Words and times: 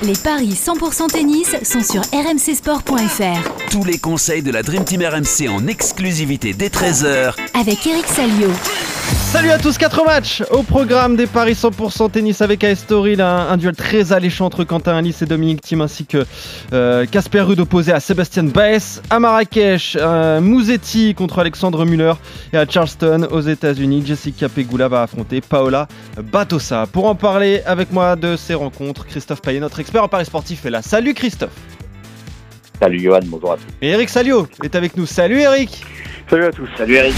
Les 0.00 0.14
paris 0.14 0.50
100% 0.50 1.08
tennis 1.08 1.56
sont 1.64 1.82
sur 1.82 2.02
rmcsport.fr. 2.12 3.68
Tous 3.72 3.82
les 3.82 3.98
conseils 3.98 4.42
de 4.42 4.52
la 4.52 4.62
Dream 4.62 4.84
Team 4.84 5.02
RMC 5.02 5.48
en 5.48 5.66
exclusivité 5.66 6.54
dès 6.54 6.68
13h 6.68 7.34
Avec 7.54 7.84
Eric 7.84 8.06
Salio. 8.06 8.48
Salut 9.30 9.50
à 9.50 9.58
tous, 9.58 9.76
4 9.76 10.04
matchs 10.06 10.42
au 10.50 10.62
programme 10.62 11.14
des 11.14 11.26
Paris 11.26 11.52
100% 11.52 12.10
tennis 12.10 12.40
avec 12.40 12.64
AS 12.64 12.76
Story, 12.76 13.20
un, 13.20 13.26
un, 13.26 13.56
duel 13.58 13.76
très 13.76 14.12
alléchant 14.12 14.46
entre 14.46 14.64
Quentin 14.64 14.96
Alice 14.96 15.20
et 15.20 15.26
Dominique 15.26 15.60
Thiem 15.60 15.82
ainsi 15.82 16.06
que 16.06 16.24
euh, 16.72 17.04
Casper 17.04 17.42
Ruud 17.42 17.60
opposé 17.60 17.92
à 17.92 18.00
Sébastien 18.00 18.44
Baez, 18.44 19.00
à 19.10 19.20
Marrakech, 19.20 19.98
euh, 20.00 20.40
Mouzetti 20.40 21.14
contre 21.14 21.40
Alexandre 21.40 21.84
Muller 21.84 22.14
et 22.54 22.56
à 22.56 22.66
Charleston 22.66 23.28
aux 23.30 23.42
États-Unis, 23.42 24.02
Jessica 24.06 24.48
Pegula 24.48 24.88
va 24.88 25.02
affronter 25.02 25.42
Paola 25.42 25.88
Batossa. 26.22 26.86
Pour 26.90 27.04
en 27.04 27.14
parler 27.14 27.60
avec 27.66 27.92
moi 27.92 28.16
de 28.16 28.34
ces 28.34 28.54
rencontres, 28.54 29.06
Christophe 29.06 29.42
Payet, 29.42 29.60
notre 29.60 29.78
expert 29.78 29.87
en 29.96 30.08
Paris 30.08 30.26
sportif 30.26 30.66
est 30.66 30.70
là. 30.70 30.82
Salut 30.82 31.14
Christophe. 31.14 31.56
Salut 32.80 32.98
Johan, 32.98 33.20
bonjour 33.24 33.52
à 33.52 33.56
tous. 33.56 33.64
Et 33.80 33.88
Eric 33.88 34.08
Salio 34.08 34.46
est 34.62 34.74
avec 34.74 34.96
nous. 34.96 35.06
Salut 35.06 35.40
Eric. 35.40 35.84
Salut 36.28 36.44
à 36.44 36.50
tous. 36.50 36.68
Salut 36.76 36.94
Eric. 36.94 37.14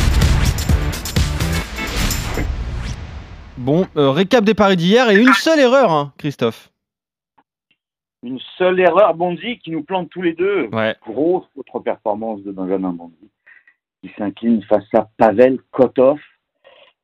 Bon, 3.59 3.87
euh, 3.97 4.11
récap 4.11 4.45
des 4.45 4.55
paris 4.55 4.77
d'hier 4.77 5.11
et 5.11 5.17
une 5.17 5.35
seule 5.35 5.59
erreur, 5.59 5.91
hein, 5.91 6.13
Christophe. 6.17 6.71
Une 8.23 8.39
seule 8.57 8.79
erreur, 8.79 9.15
Bonzi 9.15 9.59
qui 9.59 9.71
nous 9.73 9.83
plante 9.83 10.09
tous 10.11 10.23
les 10.23 10.35
deux. 10.35 10.69
Ouais. 10.73 10.95
Grosse 11.07 11.47
autre 11.57 11.81
performance 11.81 12.43
de 12.43 12.53
Benjamin 12.53 12.93
Bonzi 12.93 13.31
qui 14.03 14.11
s'incline 14.17 14.63
face 14.63 14.87
à 14.95 15.09
Pavel 15.17 15.59
Kotov. 15.71 16.19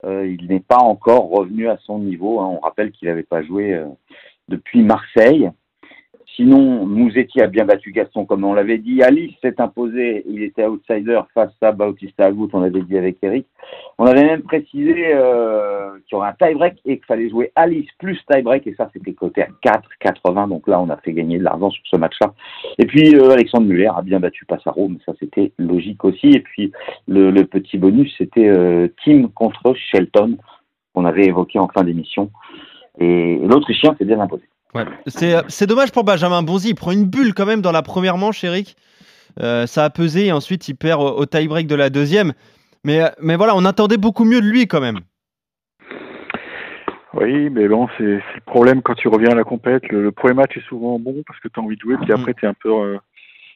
Euh, 0.05 0.27
il 0.27 0.49
n'est 0.49 0.61
pas 0.61 0.79
encore 0.79 1.31
revenu 1.31 1.69
à 1.69 1.79
son 1.79 1.99
niveau. 1.99 2.41
Hein. 2.41 2.59
On 2.59 2.61
rappelle 2.61 2.93
qu'il 2.93 3.09
n'avait 3.09 3.23
pas 3.23 3.43
joué 3.43 3.75
euh, 3.75 3.87
depuis 4.49 4.83
Marseille. 4.83 5.51
Sinon, 6.37 6.85
Mouzetti 6.85 7.41
a 7.41 7.47
bien 7.47 7.65
battu 7.65 7.93
Gaston, 7.93 8.27
comme 8.27 8.45
on 8.45 8.53
l'avait 8.53 8.77
dit. 8.77 9.03
Alice 9.03 9.35
s'est 9.41 9.59
imposé, 9.59 10.23
il 10.29 10.43
était 10.43 10.67
outsider 10.67 11.21
face 11.33 11.55
à 11.63 11.73
Bautista 11.73 12.27
Agut, 12.27 12.49
on 12.53 12.61
l'avait 12.61 12.83
dit 12.83 12.99
avec 12.99 13.17
Eric. 13.23 13.47
On 13.97 14.05
avait 14.05 14.23
même 14.23 14.43
précisé 14.43 15.15
euh, 15.15 15.95
qu'il 16.07 16.13
y 16.13 16.15
aurait 16.17 16.29
un 16.29 16.47
tie-break 16.47 16.77
et 16.85 16.99
qu'il 16.99 17.07
fallait 17.07 17.31
jouer 17.31 17.53
Alice 17.57 17.89
plus 17.99 18.21
tie-break, 18.31 18.67
et 18.67 18.75
ça 18.75 18.91
c'était 18.93 19.15
coté 19.15 19.45
à 19.45 19.49
4,80, 19.65 20.51
donc 20.51 20.69
là 20.69 20.79
on 20.79 20.91
a 20.91 20.99
fait 20.99 21.15
gagner 21.15 21.39
de 21.39 21.45
l'argent 21.45 21.71
sur 21.71 21.83
ce 21.87 21.97
match-là. 21.97 22.35
Et 22.79 22.85
puis 22.85 23.17
euh, 23.17 23.31
Alexandre 23.31 23.67
Muller 23.67 23.91
a 23.97 24.03
bien 24.03 24.21
battu 24.21 24.45
Passaro, 24.45 24.89
mais 24.89 24.99
ça 25.07 25.15
c'était 25.19 25.53
logique 25.57 26.05
aussi. 26.05 26.33
Et 26.33 26.41
puis 26.41 26.71
le, 27.09 27.31
le 27.31 27.47
petit 27.47 27.79
bonus, 27.79 28.15
c'était 28.19 28.49
euh, 28.49 28.89
Team 29.03 29.31
contre 29.31 29.75
Shelton, 29.75 30.37
qu'on 30.95 31.07
avait 31.07 31.25
évoqué 31.25 31.59
en 31.59 31.69
fin 31.69 31.83
d'émission. 31.83 32.31
Et, 32.99 33.37
et 33.37 33.47
l'Autrichien 33.47 33.97
s'est 33.97 34.05
bien 34.05 34.21
imposé. 34.21 34.45
Ouais. 34.77 35.45
C'est 35.49 35.67
dommage 35.67 35.91
pour 35.93 36.05
Benjamin 36.05 36.43
Bonzi. 36.43 36.71
Il 36.71 36.75
prend 36.75 36.93
une 36.93 37.07
bulle 37.07 37.33
quand 37.35 37.47
même 37.47 37.63
dans 37.63 37.73
la 37.73 37.83
première 37.83 38.19
manche, 38.19 38.45
Eric. 38.45 38.77
Euh, 39.41 39.67
ça 39.67 39.85
a 39.85 39.91
pesé 39.91 40.27
et 40.27 40.33
ensuite 40.33 40.69
il 40.69 40.75
perd 40.75 41.01
au, 41.01 41.19
au 41.19 41.27
tie-break 41.27 41.67
de 41.67 41.75
la 41.75 41.91
deuxième. 41.91 42.33
Mais, 42.85 43.01
mais 43.21 43.37
voilà, 43.37 43.55
on 43.57 43.65
attendait 43.65 43.97
beaucoup 43.97 44.25
mieux 44.25 44.41
de 44.41 44.47
lui 44.47 44.67
quand 44.67 44.81
même. 44.81 45.01
Oui, 47.15 47.49
mais 47.49 47.67
bon, 47.67 47.89
c'est 47.97 48.05
le 48.05 48.21
problème 48.45 48.83
quand 48.83 48.95
tu 48.95 49.09
reviens 49.09 49.31
à 49.31 49.35
la 49.35 49.45
compète. 49.45 49.89
Le, 49.89 50.03
le, 50.03 50.13
premier 50.13 50.35
match 50.35 50.57
est 50.57 50.69
souvent 50.69 50.99
bon 50.99 51.23
parce 51.27 51.41
que 51.41 51.49
tu 51.49 51.59
as 51.59 51.63
envie 51.63 51.77
de 51.77 51.81
jouer, 51.81 51.97
puis 52.03 52.13
après 52.13 52.35
tu 52.35 52.45
es 52.45 52.49
un 52.49 52.55
peu 52.55 52.71
euh, 52.71 52.99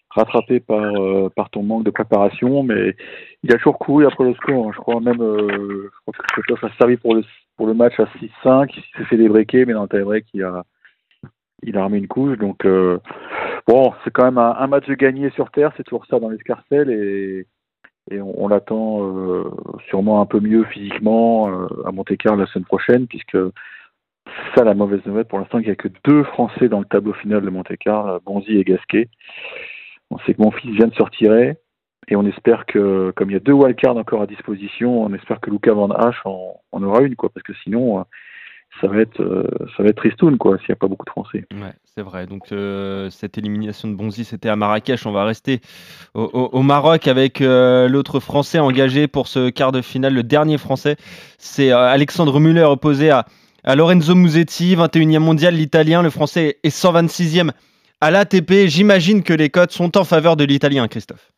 rattrapé 0.08 0.60
par, 0.60 0.80
euh, 0.80 1.28
par 1.28 1.50
ton 1.50 1.62
manque 1.62 1.84
de 1.84 1.90
préparation. 1.90 2.62
Mais 2.62 2.96
il 3.42 3.52
a 3.52 3.58
toujours 3.58 3.78
couru 3.78 4.06
après 4.06 4.24
le 4.24 4.34
score. 4.34 4.68
Hein. 4.68 4.72
Je 4.74 4.80
crois 4.80 5.00
même 5.00 5.20
euh, 5.20 5.90
je 5.92 6.00
crois 6.00 6.14
que 6.14 6.32
Christophe 6.32 6.64
a 6.64 6.70
servi 6.78 6.96
pour 6.96 7.14
le, 7.14 7.22
pour 7.58 7.66
le 7.66 7.74
match 7.74 8.00
à 8.00 8.04
6-5. 8.44 8.70
Il 8.74 8.82
s'est 8.96 9.04
fait 9.04 9.18
débreaker, 9.18 9.66
mais 9.66 9.74
dans 9.74 9.82
le 9.82 9.88
tie-break, 9.88 10.24
il 10.32 10.42
a, 10.42 10.64
il 11.62 11.76
a 11.76 11.84
remis 11.84 11.98
une 11.98 12.08
couche. 12.08 12.38
Donc, 12.38 12.64
euh, 12.64 12.98
bon, 13.66 13.92
c'est 14.04 14.10
quand 14.10 14.24
même 14.24 14.38
un, 14.38 14.56
un, 14.58 14.66
match 14.66 14.88
gagné 14.90 15.30
sur 15.30 15.50
Terre. 15.50 15.72
C'est 15.76 15.84
toujours 15.84 16.06
ça 16.06 16.18
dans 16.18 16.28
l'escarcelle. 16.28 16.90
Et, 16.90 17.46
et 18.10 18.20
on, 18.20 18.48
l'attend 18.48 19.02
euh, 19.02 19.44
sûrement 19.88 20.20
un 20.20 20.26
peu 20.26 20.40
mieux 20.40 20.64
physiquement 20.64 21.48
euh, 21.48 21.66
à 21.86 21.92
Monte-Carlo 21.92 22.40
la 22.40 22.46
semaine 22.46 22.64
prochaine, 22.64 23.06
puisque 23.06 23.38
ça 24.54 24.64
la 24.64 24.74
mauvaise 24.74 25.04
nouvelle 25.06 25.24
pour 25.24 25.38
l'instant, 25.38 25.58
qu'il 25.58 25.68
n'y 25.68 25.72
a 25.72 25.76
que 25.76 25.88
deux 26.04 26.24
Français 26.24 26.68
dans 26.68 26.80
le 26.80 26.86
tableau 26.86 27.12
final 27.14 27.42
de 27.42 27.50
Monte-Carlo, 27.50 28.20
Bonzi 28.24 28.56
et 28.56 28.64
Gasquet. 28.64 29.08
On 30.10 30.18
sait 30.18 30.34
que 30.34 30.42
mon 30.42 30.50
fils 30.50 30.74
vient 30.74 30.88
de 30.88 30.94
se 30.94 31.02
retirer. 31.02 31.56
Et 32.08 32.16
on 32.16 32.26
espère 32.26 32.66
que, 32.66 33.12
comme 33.14 33.30
il 33.30 33.34
y 33.34 33.36
a 33.36 33.40
deux 33.40 33.52
wildcards 33.52 33.96
encore 33.96 34.22
à 34.22 34.26
disposition, 34.26 35.02
on 35.02 35.14
espère 35.14 35.38
que 35.38 35.50
Luca 35.50 35.72
Van 35.72 35.90
Hache 35.90 36.20
en, 36.24 36.60
en 36.72 36.82
aura 36.82 37.02
une, 37.02 37.14
quoi, 37.14 37.28
parce 37.28 37.44
que 37.44 37.52
sinon, 37.62 38.04
ça 38.80 38.86
va 38.86 39.00
être 39.00 39.20
euh, 39.20 39.44
ça 39.76 39.82
va 39.82 39.90
être 39.90 39.96
tristoun 39.96 40.38
quoi 40.38 40.56
s'il 40.58 40.66
n'y 40.68 40.72
a 40.72 40.76
pas 40.76 40.86
beaucoup 40.86 41.04
de 41.04 41.10
Français. 41.10 41.44
Ouais, 41.52 41.72
c'est 41.84 42.02
vrai. 42.02 42.26
Donc 42.26 42.52
euh, 42.52 43.10
cette 43.10 43.36
élimination 43.36 43.88
de 43.88 43.94
Bonzi, 43.94 44.24
c'était 44.24 44.48
à 44.48 44.56
Marrakech. 44.56 45.06
On 45.06 45.12
va 45.12 45.24
rester 45.24 45.60
au, 46.14 46.22
au, 46.22 46.58
au 46.58 46.62
Maroc 46.62 47.08
avec 47.08 47.40
euh, 47.40 47.88
l'autre 47.88 48.20
Français 48.20 48.58
engagé 48.58 49.08
pour 49.08 49.28
ce 49.28 49.50
quart 49.50 49.72
de 49.72 49.82
finale. 49.82 50.14
Le 50.14 50.22
dernier 50.22 50.58
Français, 50.58 50.96
c'est 51.38 51.72
Alexandre 51.72 52.38
Muller 52.40 52.64
opposé 52.64 53.10
à, 53.10 53.26
à 53.64 53.74
Lorenzo 53.74 54.14
Musetti, 54.14 54.76
21e 54.76 55.18
mondial. 55.18 55.54
L'Italien, 55.54 56.02
le 56.02 56.10
Français 56.10 56.58
est 56.62 56.74
126e 56.74 57.50
à 58.00 58.10
l'ATP. 58.10 58.66
J'imagine 58.66 59.22
que 59.22 59.34
les 59.34 59.50
cotes 59.50 59.72
sont 59.72 59.98
en 59.98 60.04
faveur 60.04 60.36
de 60.36 60.44
l'Italien, 60.44 60.88
Christophe. 60.88 61.32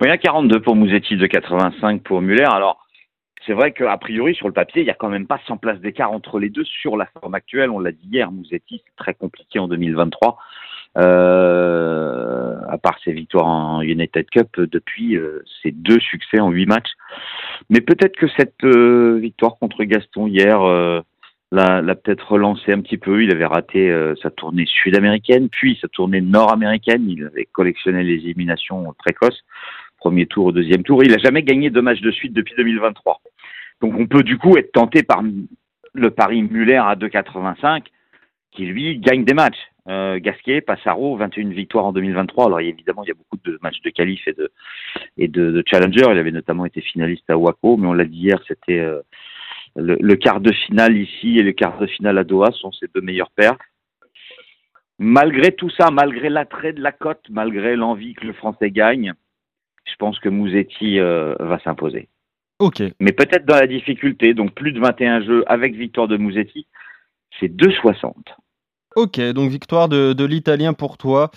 Oui, 0.00 0.08
à 0.08 0.16
42 0.16 0.60
pour 0.60 0.74
Musetti, 0.74 1.16
de 1.16 1.26
85 1.26 2.02
pour 2.02 2.22
Muller. 2.22 2.44
Alors 2.44 2.82
c'est 3.46 3.52
vrai 3.52 3.72
qu'a 3.72 3.96
priori, 3.98 4.34
sur 4.34 4.46
le 4.46 4.54
papier, 4.54 4.82
il 4.82 4.84
n'y 4.84 4.90
a 4.90 4.94
quand 4.94 5.08
même 5.08 5.26
pas 5.26 5.40
100 5.46 5.56
places 5.56 5.80
d'écart 5.80 6.12
entre 6.12 6.38
les 6.38 6.50
deux 6.50 6.64
sur 6.64 6.96
la 6.96 7.06
forme 7.06 7.34
actuelle. 7.34 7.70
On 7.70 7.80
l'a 7.80 7.92
dit 7.92 8.08
hier, 8.10 8.30
Mouzetti, 8.30 8.82
c'est 8.84 8.96
très 8.96 9.14
compliqué 9.14 9.58
en 9.58 9.68
2023. 9.68 10.38
Euh, 10.98 12.60
à 12.68 12.76
part 12.76 12.98
ses 13.02 13.12
victoires 13.12 13.46
en 13.46 13.80
United 13.80 14.28
Cup, 14.28 14.60
depuis 14.60 15.16
euh, 15.16 15.42
ses 15.62 15.70
deux 15.72 15.98
succès 16.00 16.38
en 16.38 16.50
huit 16.50 16.66
matchs. 16.66 16.90
Mais 17.70 17.80
peut-être 17.80 18.16
que 18.16 18.28
cette 18.36 18.62
euh, 18.64 19.18
victoire 19.18 19.56
contre 19.58 19.84
Gaston 19.84 20.26
hier 20.26 20.60
l'a, 21.50 21.94
peut-être 21.94 22.32
relancé 22.32 22.72
un 22.72 22.80
petit 22.80 22.98
peu. 22.98 23.22
Il 23.22 23.30
avait 23.30 23.46
raté 23.46 23.94
sa 24.22 24.30
tournée 24.30 24.66
sud-américaine, 24.66 25.48
puis 25.48 25.78
sa 25.80 25.88
tournée 25.88 26.20
nord-américaine. 26.20 27.08
Il 27.08 27.24
avait 27.24 27.48
collectionné 27.50 28.04
les 28.04 28.14
éliminations 28.14 28.92
précoces 28.98 29.44
premier 30.02 30.26
tour 30.26 30.52
deuxième 30.52 30.82
tour. 30.82 31.04
Il 31.04 31.12
n'a 31.12 31.18
jamais 31.18 31.44
gagné 31.44 31.70
deux 31.70 31.80
matchs 31.80 32.00
de 32.00 32.10
suite 32.10 32.32
depuis 32.32 32.54
2023. 32.56 33.20
Donc 33.80 33.94
on 33.96 34.06
peut 34.06 34.24
du 34.24 34.36
coup 34.36 34.56
être 34.56 34.72
tenté 34.72 35.04
par 35.04 35.22
le 35.94 36.10
pari 36.10 36.42
Muller 36.42 36.82
à 36.82 36.96
2,85 36.96 37.84
qui 38.50 38.66
lui 38.66 38.98
gagne 38.98 39.24
des 39.24 39.32
matchs. 39.34 39.62
Euh, 39.88 40.18
Gasquet, 40.20 40.60
Passaro, 40.60 41.16
21 41.16 41.50
victoires 41.50 41.86
en 41.86 41.92
2023. 41.92 42.46
Alors 42.46 42.60
évidemment, 42.60 43.04
il 43.04 43.08
y 43.08 43.10
a 43.12 43.14
beaucoup 43.14 43.38
de 43.44 43.58
matchs 43.62 43.80
de 43.82 43.90
qualif 43.90 44.26
et 44.26 44.32
de 44.32 44.50
et 45.18 45.28
de, 45.28 45.52
de 45.52 45.62
challenger. 45.66 46.04
Il 46.10 46.18
avait 46.18 46.32
notamment 46.32 46.66
été 46.66 46.80
finaliste 46.80 47.30
à 47.30 47.36
Waco, 47.36 47.76
mais 47.76 47.86
on 47.86 47.92
l'a 47.92 48.04
dit 48.04 48.18
hier, 48.18 48.40
c'était 48.48 48.80
euh, 48.80 49.00
le, 49.76 49.96
le, 50.00 50.16
quart 50.16 50.40
de 50.40 50.52
finale 50.52 50.96
ici 50.96 51.38
et 51.38 51.42
le 51.42 51.52
quart 51.52 51.78
de 51.78 51.86
finale 51.86 52.18
à 52.18 52.24
Doha 52.24 52.50
sont 52.50 52.72
ses 52.72 52.86
deux 52.92 53.00
meilleurs 53.00 53.30
pairs. 53.30 53.56
Malgré 54.98 55.52
tout 55.52 55.70
ça, 55.70 55.90
malgré 55.92 56.28
l'attrait 56.28 56.72
de 56.72 56.80
la 56.80 56.92
cote, 56.92 57.24
malgré 57.30 57.76
l'envie 57.76 58.14
que 58.14 58.26
le 58.26 58.32
Français 58.32 58.70
gagne, 58.70 59.14
je 59.92 59.96
pense 59.96 60.18
que 60.18 60.28
Mouzetti 60.28 60.98
euh, 60.98 61.34
va 61.38 61.58
s'imposer. 61.60 62.08
Ok. 62.58 62.82
Mais 63.00 63.12
peut-être 63.12 63.44
dans 63.44 63.56
la 63.56 63.66
difficulté, 63.66 64.34
donc 64.34 64.54
plus 64.54 64.72
de 64.72 64.80
21 64.80 65.22
jeux 65.22 65.44
avec 65.46 65.74
victoire 65.74 66.08
de 66.08 66.16
Mouzetti, 66.16 66.66
c'est 67.38 67.48
2,60. 67.48 68.12
Ok, 68.94 69.20
donc 69.32 69.50
victoire 69.50 69.88
de, 69.88 70.12
de 70.12 70.24
l'Italien 70.24 70.74
pour 70.74 70.98
toi. 70.98 71.30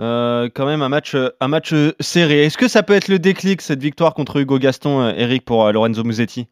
Euh, 0.00 0.48
quand 0.54 0.64
même 0.64 0.80
un 0.82 0.88
match, 0.88 1.16
un 1.40 1.48
match 1.48 1.74
serré. 1.98 2.44
Est-ce 2.44 2.56
que 2.56 2.68
ça 2.68 2.82
peut 2.82 2.92
être 2.92 3.08
le 3.08 3.18
déclic, 3.18 3.60
cette 3.60 3.82
victoire 3.82 4.14
contre 4.14 4.36
Hugo 4.40 4.58
Gaston, 4.58 5.00
euh, 5.00 5.12
Eric, 5.16 5.44
pour 5.44 5.70
Lorenzo 5.72 6.04
Musetti 6.04 6.48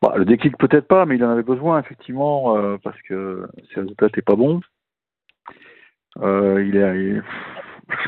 bah, 0.00 0.14
Le 0.16 0.24
déclic 0.24 0.56
peut-être 0.58 0.86
pas, 0.86 1.06
mais 1.06 1.16
il 1.16 1.24
en 1.24 1.30
avait 1.30 1.42
besoin, 1.42 1.80
effectivement, 1.80 2.56
euh, 2.56 2.76
parce 2.82 3.00
que 3.08 3.46
ses 3.74 3.80
résultats 3.80 4.06
n'étaient 4.06 4.22
pas 4.22 4.36
bons. 4.36 4.60
il 6.22 6.76
est, 6.76 6.96
il, 6.96 7.22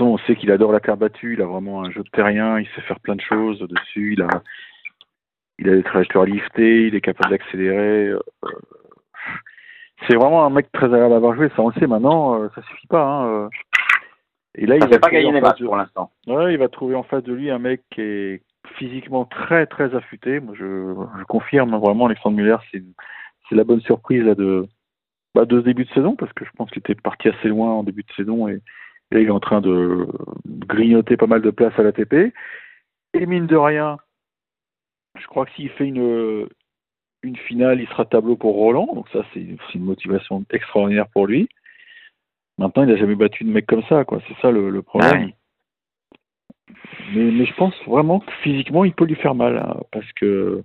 on 0.00 0.19
sait 0.19 0.37
qu'il 0.37 0.50
adore 0.50 0.73
la 0.73 0.81
terre 0.81 0.96
battue, 0.96 1.34
il 1.34 1.43
a 1.43 1.46
vraiment 1.46 1.84
un 1.84 1.90
jeu 1.90 2.02
de 2.02 2.08
terrien, 2.11 2.58
il 2.58 2.67
sait 2.69 2.81
faire 2.82 3.00
plein 3.00 3.17
de 3.17 3.20
choses 3.20 3.58
dessus, 3.61 4.14
il 4.14 4.23
a, 4.23 4.43
il 5.58 5.69
a 5.69 5.76
des 5.76 5.82
trajectoires 5.82 6.25
liftées, 6.25 6.87
il 6.87 6.94
est 6.94 7.00
capable 7.00 7.31
d'accélérer. 7.31 8.08
Euh, 8.08 8.20
c'est 10.06 10.17
vraiment 10.17 10.44
un 10.44 10.50
mec 10.50 10.70
très 10.73 10.87
agréable 10.87 11.14
à 11.14 11.17
avoir 11.17 11.34
joué, 11.34 11.49
ça 11.50 11.62
on 11.62 11.69
le 11.69 11.75
sait 11.75 11.87
maintenant, 11.87 12.43
euh, 12.43 12.49
ça 12.55 12.62
suffit 12.62 12.87
pas. 12.87 13.02
Hein. 13.02 13.49
Et 14.56 14.67
là, 14.67 14.78
ça 14.78 14.87
il 14.87 14.90
va 14.93 14.99
pas 14.99 15.11
gagner 15.11 15.32
les 15.32 15.40
matchs 15.40 15.62
pour 15.62 15.76
l'instant. 15.76 16.11
Ouais, 16.26 16.55
il 16.55 16.58
va 16.58 16.69
trouver 16.69 16.94
en 16.94 17.02
face 17.02 17.23
de 17.23 17.32
lui 17.32 17.50
un 17.50 17.58
mec 17.58 17.82
qui 17.90 18.00
est 18.00 18.43
physiquement 18.76 19.25
très 19.25 19.67
très 19.67 19.94
affûté. 19.94 20.40
Moi, 20.40 20.55
je, 20.56 20.94
je 21.19 21.25
confirme 21.25 21.76
vraiment 21.76 22.06
Alexandre 22.06 22.37
Muller, 22.37 22.56
c'est 22.73 23.55
la 23.55 23.64
bonne 23.64 23.81
surprise 23.82 24.25
là 24.25 24.34
de 24.34 24.67
bah, 25.34 25.44
de 25.44 25.61
ce 25.61 25.64
début 25.64 25.84
de 25.84 25.90
saison 25.90 26.17
parce 26.17 26.32
que 26.32 26.44
je 26.44 26.50
pense 26.56 26.70
qu'il 26.70 26.81
était 26.81 26.94
parti 26.94 27.28
assez 27.28 27.49
loin 27.49 27.70
en 27.70 27.82
début 27.82 28.02
de 28.02 28.12
saison 28.17 28.49
et 28.49 28.62
il 29.12 29.19
est 29.19 29.31
en 29.31 29.41
train 29.41 29.61
de 29.61 30.06
grignoter 30.47 31.17
pas 31.17 31.26
mal 31.26 31.43
de 31.43 31.50
place 31.50 31.79
à 31.79 31.82
l'ATP. 31.82 32.32
Et 33.14 33.26
mine 33.26 33.47
de 33.47 33.56
rien, 33.56 33.99
Je 35.19 35.26
crois 35.26 35.47
que 35.47 35.53
s'il 35.53 35.70
fait 35.70 35.87
une, 35.87 36.47
une 37.23 37.37
finale, 37.37 37.81
il 37.81 37.88
sera 37.88 38.05
tableau 38.05 38.37
pour 38.37 38.55
Roland. 38.55 38.88
Donc 38.94 39.08
ça, 39.11 39.25
c'est 39.32 39.41
une 39.75 39.85
motivation 39.85 40.44
extraordinaire 40.50 41.08
pour 41.08 41.26
lui. 41.26 41.49
Maintenant, 42.58 42.82
il 42.82 42.88
n'a 42.88 42.97
jamais 42.97 43.14
battu 43.14 43.44
de 43.44 43.50
mec 43.50 43.67
comme 43.67 43.82
ça, 43.85 44.05
quoi. 44.05 44.20
C'est 44.26 44.37
ça 44.41 44.50
le, 44.50 44.82
problème. 44.82 45.32
mais, 47.14 47.31
mais, 47.31 47.44
je 47.44 47.55
pense 47.55 47.75
vraiment 47.87 48.20
que 48.20 48.32
physiquement, 48.43 48.85
il 48.85 48.94
peut 48.94 49.05
lui 49.05 49.14
faire 49.14 49.35
mal, 49.35 49.59
hein, 49.59 49.81
parce 49.93 50.11
que 50.14 50.62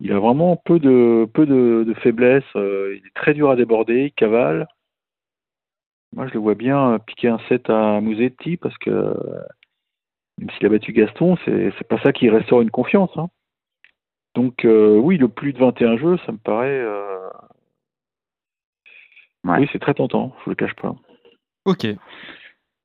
il 0.00 0.12
a 0.12 0.18
vraiment 0.18 0.56
peu 0.56 0.78
de 0.78 1.26
peu 1.32 1.46
de, 1.46 1.84
de 1.86 1.94
faiblesse. 1.94 2.44
Euh, 2.54 2.96
il 2.96 3.06
est 3.06 3.14
très 3.14 3.32
dur 3.32 3.50
à 3.50 3.56
déborder, 3.56 4.04
il 4.04 4.12
cavale. 4.12 4.68
Moi, 6.16 6.26
je 6.28 6.32
le 6.32 6.40
vois 6.40 6.54
bien 6.54 6.98
piquer 7.06 7.28
un 7.28 7.38
set 7.48 7.68
à 7.68 8.00
Musetti, 8.00 8.56
parce 8.56 8.76
que 8.78 9.14
même 10.38 10.50
s'il 10.50 10.66
a 10.66 10.70
battu 10.70 10.92
Gaston, 10.92 11.36
c'est 11.44 11.88
pas 11.88 12.00
ça 12.02 12.12
qui 12.12 12.30
restaure 12.30 12.62
une 12.62 12.70
confiance. 12.70 13.10
Hein. 13.16 13.28
Donc 14.34 14.64
euh, 14.64 14.96
oui, 14.96 15.18
le 15.18 15.28
plus 15.28 15.52
de 15.52 15.58
21 15.58 15.98
jeux, 15.98 16.18
ça 16.24 16.32
me 16.32 16.38
paraît. 16.38 16.80
Euh, 16.80 17.28
oui, 19.44 19.68
c'est 19.72 19.78
très 19.78 19.94
tentant, 19.94 20.34
je 20.44 20.50
ne 20.50 20.52
le 20.52 20.56
cache 20.56 20.74
pas. 20.74 20.94
Ok. 21.66 21.84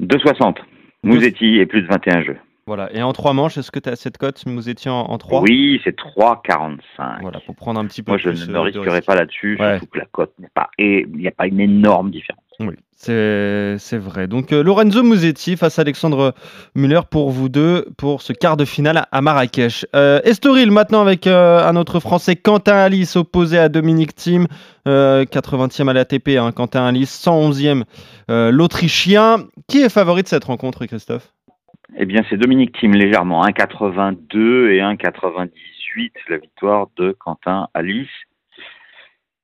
2,60. 0.02 0.58
Mouzetti 1.04 1.58
et 1.58 1.66
plus 1.66 1.82
de 1.82 1.88
21 1.88 2.24
jeux. 2.24 2.38
Voilà. 2.68 2.94
Et 2.94 3.02
en 3.02 3.12
trois 3.12 3.34
manches, 3.34 3.58
est-ce 3.58 3.72
que 3.72 3.80
tu 3.80 3.90
as 3.90 3.96
cette 3.96 4.18
cote, 4.18 4.46
Mouzetti 4.46 4.88
en, 4.88 5.00
en 5.00 5.18
3 5.18 5.42
Oui, 5.42 5.82
c'est 5.84 5.98
3,45. 5.98 7.22
Voilà, 7.22 7.40
pour 7.40 7.56
prendre 7.56 7.80
un 7.80 7.86
petit 7.86 8.04
peu 8.04 8.12
Moi, 8.12 8.18
je 8.18 8.30
ne 8.30 8.52
me 8.52 8.60
risquerai 8.60 9.02
pas 9.02 9.16
là-dessus, 9.16 9.58
surtout 9.58 9.88
que 9.88 10.00
la 10.00 10.06
cote 10.06 10.34
n'est 10.38 10.52
pas. 10.54 10.70
Et 10.78 11.02
il 11.02 11.18
n'y 11.18 11.28
a 11.28 11.32
pas 11.32 11.48
une 11.48 11.60
énorme 11.60 12.12
différence. 12.12 12.41
Oui, 12.68 12.76
c'est 12.96 13.98
vrai. 13.98 14.28
Donc 14.28 14.52
euh, 14.52 14.64
Lorenzo 14.64 15.02
Musetti 15.02 15.58
face 15.58 15.80
à 15.80 15.82
Alexandre 15.82 16.36
Muller 16.76 17.02
pour 17.10 17.32
vous 17.32 17.50
deux 17.50 17.88
pour 17.98 18.22
ce 18.22 18.32
quart 18.32 18.58
de 18.58 18.66
finale 18.66 19.08
à 19.12 19.22
Marrakech. 19.22 19.88
Euh, 19.96 20.22
Estoril 20.24 20.70
maintenant 20.70 21.02
avec 21.02 21.26
euh, 21.26 21.68
un 21.68 21.76
autre 21.76 22.00
Français, 22.00 22.36
Quentin 22.36 22.76
Alice 22.76 23.16
opposé 23.16 23.58
à 23.58 23.70
Dominique 23.70 24.14
Thiem, 24.14 24.46
80e 24.86 25.90
à 25.90 25.94
l'ATP, 25.94 26.38
hein, 26.38 26.52
Quentin 26.52 26.86
Alice, 26.86 27.26
111e 27.26 27.84
l'Autrichien. 28.28 29.38
Qui 29.68 29.82
est 29.82 29.90
favori 29.90 30.22
de 30.24 30.28
cette 30.28 30.44
rencontre, 30.44 30.86
Christophe? 30.86 31.34
Eh 31.98 32.06
bien 32.06 32.22
c'est 32.30 32.38
Dominique 32.38 32.78
Thiem 32.78 32.94
légèrement, 32.94 33.44
1,82 33.46 34.70
et 34.70 34.80
1,98 34.80 36.12
la 36.30 36.38
victoire 36.38 36.88
de 36.98 37.16
Quentin 37.20 37.68
Alice. 37.74 38.10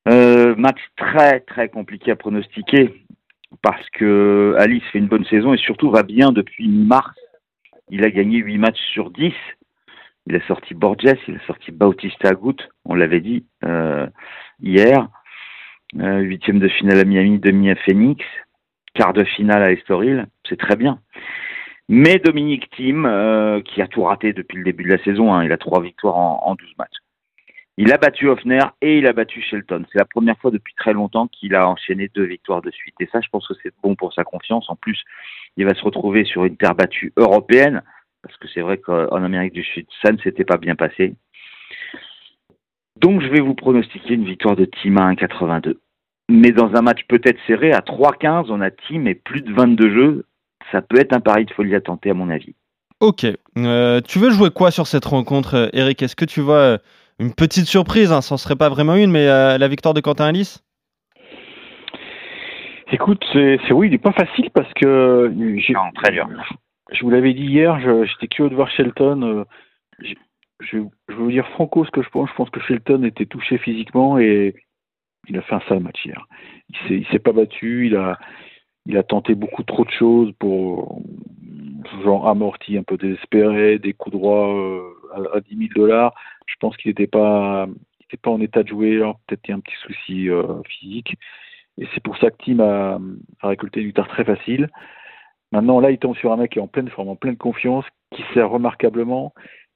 match 0.06 0.78
très 0.96 1.40
très 1.40 1.68
compliqué 1.68 2.12
à 2.12 2.16
pronostiquer 2.16 2.94
parce 3.62 3.88
que 3.90 4.54
Alice 4.58 4.84
fait 4.92 4.98
une 4.98 5.08
bonne 5.08 5.24
saison 5.26 5.54
et 5.54 5.58
surtout 5.58 5.90
va 5.90 6.02
bien 6.02 6.32
depuis 6.32 6.68
mi-mars. 6.68 7.14
Il 7.90 8.04
a 8.04 8.10
gagné 8.10 8.38
8 8.38 8.58
matchs 8.58 8.80
sur 8.92 9.10
10. 9.10 9.32
Il 10.26 10.36
a 10.36 10.46
sorti 10.46 10.74
Borges, 10.74 11.16
il 11.26 11.36
a 11.36 11.46
sorti 11.46 11.72
Bautista 11.72 12.28
Agut, 12.28 12.56
on 12.84 12.94
l'avait 12.94 13.20
dit 13.20 13.46
euh, 13.64 14.06
hier. 14.60 15.08
Euh, 15.98 16.18
huitième 16.18 16.58
de 16.58 16.68
finale 16.68 16.98
à 16.98 17.04
Miami, 17.04 17.38
demi 17.38 17.70
à 17.70 17.74
Phoenix, 17.76 18.22
quart 18.92 19.14
de 19.14 19.24
finale 19.24 19.62
à 19.62 19.72
Estoril, 19.72 20.26
c'est 20.46 20.58
très 20.58 20.76
bien. 20.76 21.00
Mais 21.88 22.18
Dominique 22.18 22.68
Thiem, 22.70 23.06
euh, 23.06 23.62
qui 23.62 23.80
a 23.80 23.86
tout 23.86 24.02
raté 24.02 24.34
depuis 24.34 24.58
le 24.58 24.64
début 24.64 24.84
de 24.84 24.90
la 24.90 25.02
saison, 25.02 25.32
hein, 25.32 25.44
il 25.44 25.52
a 25.52 25.56
trois 25.56 25.80
victoires 25.80 26.18
en, 26.18 26.42
en 26.44 26.54
12 26.54 26.74
matchs. 26.78 26.98
Il 27.80 27.92
a 27.92 27.96
battu 27.96 28.28
Hoffner 28.28 28.58
et 28.82 28.98
il 28.98 29.06
a 29.06 29.12
battu 29.12 29.40
Shelton. 29.40 29.84
C'est 29.92 30.00
la 30.00 30.04
première 30.04 30.36
fois 30.38 30.50
depuis 30.50 30.74
très 30.74 30.92
longtemps 30.92 31.28
qu'il 31.28 31.54
a 31.54 31.68
enchaîné 31.68 32.10
deux 32.12 32.24
victoires 32.24 32.60
de 32.60 32.72
suite. 32.72 32.96
Et 32.98 33.08
ça, 33.12 33.20
je 33.20 33.28
pense 33.28 33.46
que 33.46 33.54
c'est 33.62 33.72
bon 33.84 33.94
pour 33.94 34.12
sa 34.12 34.24
confiance. 34.24 34.68
En 34.68 34.74
plus, 34.74 35.00
il 35.56 35.64
va 35.64 35.74
se 35.74 35.82
retrouver 35.84 36.24
sur 36.24 36.44
une 36.44 36.56
terre 36.56 36.74
battue 36.74 37.12
européenne, 37.16 37.82
parce 38.22 38.36
que 38.36 38.48
c'est 38.52 38.62
vrai 38.62 38.78
qu'en 38.78 39.22
Amérique 39.22 39.52
du 39.52 39.62
Sud, 39.62 39.86
ça 40.02 40.10
ne 40.10 40.18
s'était 40.18 40.44
pas 40.44 40.56
bien 40.56 40.74
passé. 40.74 41.14
Donc, 42.96 43.22
je 43.22 43.28
vais 43.28 43.38
vous 43.38 43.54
pronostiquer 43.54 44.14
une 44.14 44.24
victoire 44.24 44.56
de 44.56 44.64
Team 44.64 44.98
à 44.98 45.12
1,82. 45.12 45.76
Mais 46.28 46.50
dans 46.50 46.74
un 46.74 46.82
match 46.82 47.02
peut-être 47.06 47.38
serré, 47.46 47.70
à 47.70 47.78
3,15, 47.78 48.46
on 48.48 48.60
a 48.60 48.72
Team 48.72 49.06
et 49.06 49.14
plus 49.14 49.42
de 49.42 49.52
22 49.54 49.90
jeux. 49.90 50.24
Ça 50.72 50.82
peut 50.82 50.98
être 50.98 51.12
un 51.12 51.20
pari 51.20 51.44
de 51.44 51.52
folie 51.52 51.76
à 51.76 51.80
tenter, 51.80 52.10
à 52.10 52.14
mon 52.14 52.28
avis. 52.28 52.56
Ok. 52.98 53.24
Euh, 53.56 54.00
tu 54.00 54.18
veux 54.18 54.30
jouer 54.30 54.50
quoi 54.50 54.72
sur 54.72 54.88
cette 54.88 55.04
rencontre, 55.04 55.70
Eric? 55.72 56.02
Est-ce 56.02 56.16
que 56.16 56.24
tu 56.24 56.40
vois 56.40 56.78
une 57.18 57.34
petite 57.34 57.66
surprise, 57.66 58.12
hein, 58.12 58.20
ça 58.20 58.34
n'en 58.34 58.38
serait 58.38 58.56
pas 58.56 58.68
vraiment 58.68 58.94
une, 58.94 59.10
mais 59.10 59.26
euh, 59.28 59.58
la 59.58 59.68
victoire 59.68 59.94
de 59.94 60.00
Quentin 60.00 60.26
Alice? 60.26 60.64
Écoute, 62.90 63.22
c'est 63.32 63.72
oui, 63.72 63.88
il 63.88 63.90
n'est 63.90 63.98
pas 63.98 64.12
facile 64.12 64.50
parce 64.50 64.72
que. 64.74 65.28
Non, 65.28 65.90
très 66.02 66.12
dur. 66.12 66.26
Je 66.90 67.02
vous 67.02 67.10
l'avais 67.10 67.34
dit 67.34 67.44
hier, 67.44 67.78
j'étais 68.06 68.28
curieux 68.28 68.48
de 68.48 68.54
voir 68.54 68.70
Shelton. 68.70 69.22
Euh, 69.22 69.44
je, 70.00 70.14
je, 70.60 70.78
vais 70.78 71.14
vous 71.14 71.30
dire 71.30 71.46
franco 71.48 71.84
ce 71.84 71.90
que 71.90 72.02
je 72.02 72.08
pense. 72.08 72.30
Je 72.30 72.34
pense 72.34 72.48
que 72.48 72.60
Shelton 72.60 73.04
était 73.04 73.26
touché 73.26 73.58
physiquement 73.58 74.18
et 74.18 74.54
il 75.28 75.36
a 75.36 75.42
fait 75.42 75.54
un 75.54 75.62
sale 75.68 75.80
match 75.80 76.02
hier. 76.04 76.26
Il 76.88 77.00
ne 77.00 77.04
s'est 77.06 77.18
pas 77.18 77.32
battu, 77.32 77.88
il 77.88 77.96
a, 77.96 78.18
il 78.86 78.96
a 78.96 79.02
tenté 79.02 79.34
beaucoup 79.34 79.64
trop 79.64 79.84
de 79.84 79.90
choses 79.90 80.32
pour 80.38 81.02
genre 82.02 82.26
amorti, 82.26 82.78
un 82.78 82.82
peu 82.82 82.96
désespéré, 82.96 83.78
des 83.78 83.92
coups 83.92 84.16
droits 84.16 84.48
euh, 84.48 84.80
à, 85.14 85.36
à 85.36 85.40
10 85.40 85.56
000 85.56 85.68
dollars 85.74 86.14
je 86.48 86.54
pense 86.60 86.76
qu'il 86.76 86.90
n'était 86.90 87.06
pas, 87.06 87.68
pas 88.22 88.30
en 88.30 88.40
état 88.40 88.62
de 88.62 88.68
jouer. 88.68 88.98
Peut-être 89.26 89.42
qu'il 89.42 89.52
y 89.52 89.54
a 89.54 89.56
un 89.56 89.60
petit 89.60 89.76
souci 89.82 90.30
euh, 90.30 90.62
physique. 90.66 91.14
Et 91.78 91.86
c'est 91.94 92.02
pour 92.02 92.16
ça 92.18 92.30
que 92.30 92.36
Tim 92.44 92.60
a, 92.60 92.98
récolté 93.46 93.80
une 93.80 93.86
victoire 93.86 94.08
très 94.08 94.24
facile. 94.24 94.68
Maintenant, 95.52 95.80
là, 95.80 95.90
il 95.90 95.98
tombe 95.98 96.16
sur 96.16 96.32
un 96.32 96.36
mec 96.36 96.52
qui 96.52 96.58
est 96.58 96.62
en 96.62 96.66
pleine 96.66 96.88
forme, 96.88 97.08
en 97.08 97.16
pleine 97.16 97.36
confiance, 97.36 97.84
qui 98.14 98.22
sert 98.34 98.50
remarquablement, 98.50 99.32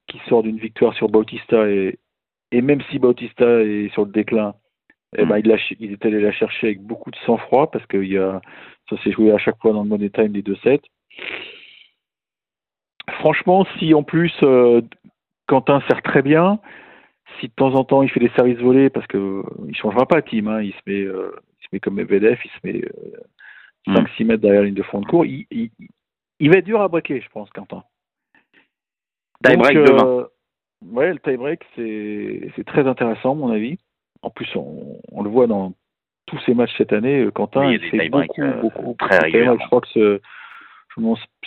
qui 0.08 0.18
sort 0.28 0.42
d'une 0.42 0.58
victoire 0.58 0.94
sur 0.94 1.08
Bautista. 1.08 1.68
Et, 1.68 1.98
et 2.50 2.60
même 2.60 2.82
si 2.90 2.98
Bautista 2.98 3.62
est 3.62 3.92
sur 3.92 4.04
le 4.04 4.10
déclin, 4.10 4.54
eh 5.16 5.24
ben, 5.24 5.38
il, 5.38 5.56
il, 5.78 5.92
est 5.92 6.04
allé 6.06 6.20
la 6.20 6.32
chercher 6.32 6.68
avec 6.68 6.80
beaucoup 6.80 7.10
de 7.10 7.16
sang-froid 7.26 7.70
parce 7.70 7.84
que 7.86 7.98
y 7.98 8.16
a, 8.16 8.40
ça 8.88 8.96
s'est 9.02 9.12
joué 9.12 9.30
à 9.30 9.38
chaque 9.38 9.58
fois 9.60 9.72
dans 9.72 9.82
le 9.82 9.88
money 9.88 10.10
time 10.10 10.28
des 10.28 10.42
deux 10.42 10.56
sets. 10.56 10.80
Franchement, 13.10 13.66
si 13.78 13.94
en 13.94 14.02
plus 14.02 14.32
euh, 14.42 14.80
Quentin 15.52 15.82
sert 15.86 16.00
très 16.00 16.22
bien. 16.22 16.60
Si 17.38 17.48
de 17.48 17.52
temps 17.52 17.74
en 17.74 17.84
temps 17.84 18.02
il 18.02 18.08
fait 18.08 18.20
des 18.20 18.30
services 18.30 18.58
volés, 18.58 18.88
parce 18.88 19.06
que 19.06 19.18
euh, 19.18 19.42
il 19.68 19.76
changera 19.76 20.06
pas, 20.06 20.22
Tim, 20.22 20.46
hein, 20.46 20.62
il 20.62 20.72
se 20.72 20.80
met, 20.86 21.02
euh, 21.02 21.36
il 21.60 21.64
se 21.64 21.68
met 21.74 21.78
comme 21.78 22.00
VDF, 22.00 22.40
il 22.42 22.50
se 22.50 22.58
met 22.64 22.80
5-6 23.86 24.22
euh, 24.22 24.24
mètres 24.24 24.40
derrière 24.40 24.62
la 24.62 24.66
ligne 24.68 24.74
de 24.74 24.82
fond 24.82 25.00
de 25.00 25.06
cours. 25.06 25.26
Il, 25.26 25.44
il, 25.50 26.50
va 26.50 26.56
être 26.56 26.64
dur 26.64 26.80
à 26.80 26.88
breaker, 26.88 27.20
je 27.20 27.28
pense, 27.28 27.50
Quentin. 27.50 27.84
Tie 29.44 29.56
break 29.58 29.76
demain. 29.76 30.26
Ouais, 30.86 31.12
le 31.12 31.18
tie 31.18 31.36
break 31.36 31.62
c'est 31.76 32.64
très 32.64 32.86
intéressant, 32.86 33.32
à 33.32 33.34
mon 33.34 33.52
avis. 33.52 33.78
En 34.22 34.30
plus, 34.30 34.48
on, 34.56 35.00
on, 35.10 35.22
le 35.22 35.28
voit 35.28 35.48
dans 35.48 35.74
tous 36.24 36.38
ces 36.46 36.54
matchs 36.54 36.74
cette 36.78 36.94
année. 36.94 37.28
Quentin, 37.34 37.70
il, 37.70 37.78
fait 37.90 38.08
beaucoup, 38.08 38.42
beaucoup, 38.62 38.96
très 38.98 39.18
régulièrement. 39.18 39.60
Je 39.60 39.66
crois 39.66 39.82
que 39.82 39.88
ce 39.88 40.20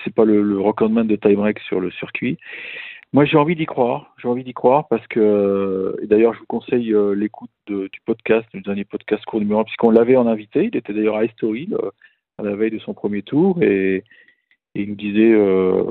c'est 0.04 0.14
pas 0.14 0.26
le, 0.26 0.44
le 0.44 0.60
recordman 0.60 1.08
de 1.08 1.16
tie 1.16 1.36
break 1.36 1.60
sur 1.60 1.80
le 1.80 1.90
circuit. 1.92 2.38
Moi, 3.16 3.24
j'ai 3.24 3.38
envie 3.38 3.56
d'y 3.56 3.66
croire. 3.66 4.14
J'ai 4.18 4.28
envie 4.28 4.44
d'y 4.44 4.54
croire 4.54 4.90
parce 4.90 5.08
que, 5.08 5.98
et 6.02 6.06
d'ailleurs, 6.06 6.34
je 6.34 6.40
vous 6.40 6.46
conseille 6.48 6.94
euh, 6.94 7.16
l'écoute 7.16 7.50
du 7.66 8.02
podcast, 8.06 8.46
du 8.54 8.62
dernier 8.62 8.84
podcast 8.84 9.24
court 9.24 9.40
numéro 9.40 9.62
1, 9.62 9.64
puisqu'on 9.64 9.90
l'avait 9.90 10.18
en 10.18 10.28
invité. 10.28 10.66
Il 10.66 10.76
était 10.76 10.92
d'ailleurs 10.92 11.16
à 11.16 11.24
Estoril 11.24 11.76
euh, 11.76 11.92
à 12.38 12.44
la 12.44 12.58
veille 12.58 12.72
de 12.72 12.80
son 12.80 12.94
premier 12.94 13.22
tour 13.22 13.64
et, 13.64 14.04
il 14.74 14.90
nous 14.90 14.96
disait, 14.96 15.32
euh, 15.32 15.86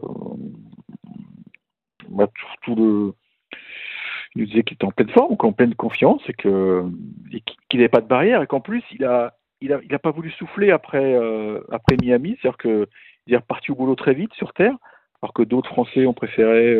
bah, 2.11 2.29
surtout 2.39 2.75
le, 2.75 3.15
il 4.35 4.43
nous 4.43 4.47
disait 4.47 4.63
qu'il 4.63 4.75
était 4.75 4.85
en 4.85 4.91
pleine 4.91 5.09
forme, 5.09 5.39
qu'en 5.39 5.53
pleine 5.53 5.75
confiance 5.75 6.21
et 6.29 6.35
que 6.35 6.85
qu'il 7.71 7.81
n'avait 7.81 7.89
pas 7.89 8.03
de 8.03 8.07
barrière 8.07 8.43
et 8.43 8.47
qu'en 8.47 8.61
plus 8.61 8.83
il 8.93 9.03
a 9.07 9.33
il 9.63 9.73
a, 9.73 9.81
il 9.83 9.95
a 9.95 9.99
pas 9.99 10.11
voulu 10.11 10.31
souffler 10.33 10.71
après 10.71 11.19
après 11.73 11.97
Miami, 12.03 12.37
c'est-à-dire 12.43 12.59
que 12.59 12.87
il 13.27 13.33
est 13.33 13.39
reparti 13.39 13.71
au 13.71 13.77
boulot 13.77 13.95
très 13.95 14.13
vite 14.13 14.35
sur 14.35 14.53
terre, 14.53 14.77
alors 15.23 15.33
que 15.33 15.43
d'autres 15.43 15.71
Français 15.71 16.05
ont 16.05 16.13
préféré 16.13 16.79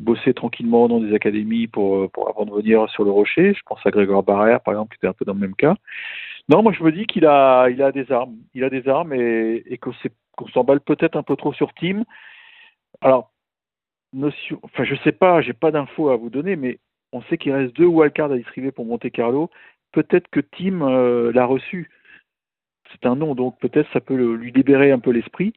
bosser 0.00 0.34
tranquillement 0.34 0.88
dans 0.88 1.00
des 1.00 1.14
académies 1.14 1.66
pour, 1.66 1.96
euh, 1.96 2.08
pour 2.08 2.28
avant 2.28 2.44
de 2.44 2.52
venir 2.52 2.88
sur 2.90 3.04
le 3.04 3.10
rocher. 3.10 3.54
Je 3.54 3.60
pense 3.66 3.80
à 3.84 3.90
Grégoire 3.90 4.22
Barrère, 4.22 4.60
par 4.60 4.74
exemple, 4.74 4.94
qui 4.94 4.98
était 4.98 5.08
un 5.08 5.12
peu 5.12 5.24
dans 5.24 5.34
le 5.34 5.40
même 5.40 5.54
cas. 5.54 5.74
Non, 6.48 6.62
moi 6.62 6.72
je 6.72 6.82
me 6.82 6.92
dis 6.92 7.06
qu'il 7.06 7.26
a, 7.26 7.68
il 7.70 7.82
a 7.82 7.92
des 7.92 8.10
armes. 8.12 8.36
Il 8.54 8.64
a 8.64 8.70
des 8.70 8.88
armes 8.88 9.12
et, 9.12 9.62
et 9.66 9.78
qu'on 9.78 10.48
s'emballe 10.52 10.80
peut-être 10.80 11.16
un 11.16 11.22
peu 11.22 11.36
trop 11.36 11.52
sur 11.52 11.72
Team. 11.74 12.04
Alors, 13.00 13.32
notion, 14.12 14.60
enfin 14.62 14.84
je 14.84 14.94
sais 14.96 15.12
pas, 15.12 15.40
j'ai 15.40 15.52
pas 15.52 15.70
d'infos 15.70 16.10
à 16.10 16.16
vous 16.16 16.30
donner, 16.30 16.56
mais 16.56 16.78
on 17.12 17.22
sait 17.22 17.38
qu'il 17.38 17.52
reste 17.52 17.74
deux 17.76 17.86
wildcards 17.86 18.32
à 18.32 18.36
distribuer 18.36 18.72
pour 18.72 18.86
Monte 18.86 19.10
Carlo. 19.10 19.50
Peut-être 19.92 20.28
que 20.28 20.40
Team 20.40 20.82
euh, 20.82 21.32
l'a 21.32 21.46
reçu. 21.46 21.90
C'est 22.92 23.06
un 23.06 23.16
nom, 23.16 23.34
donc 23.34 23.58
peut-être 23.58 23.90
ça 23.92 24.00
peut 24.00 24.14
lui 24.14 24.52
libérer 24.52 24.92
un 24.92 25.00
peu 25.00 25.10
l'esprit 25.10 25.54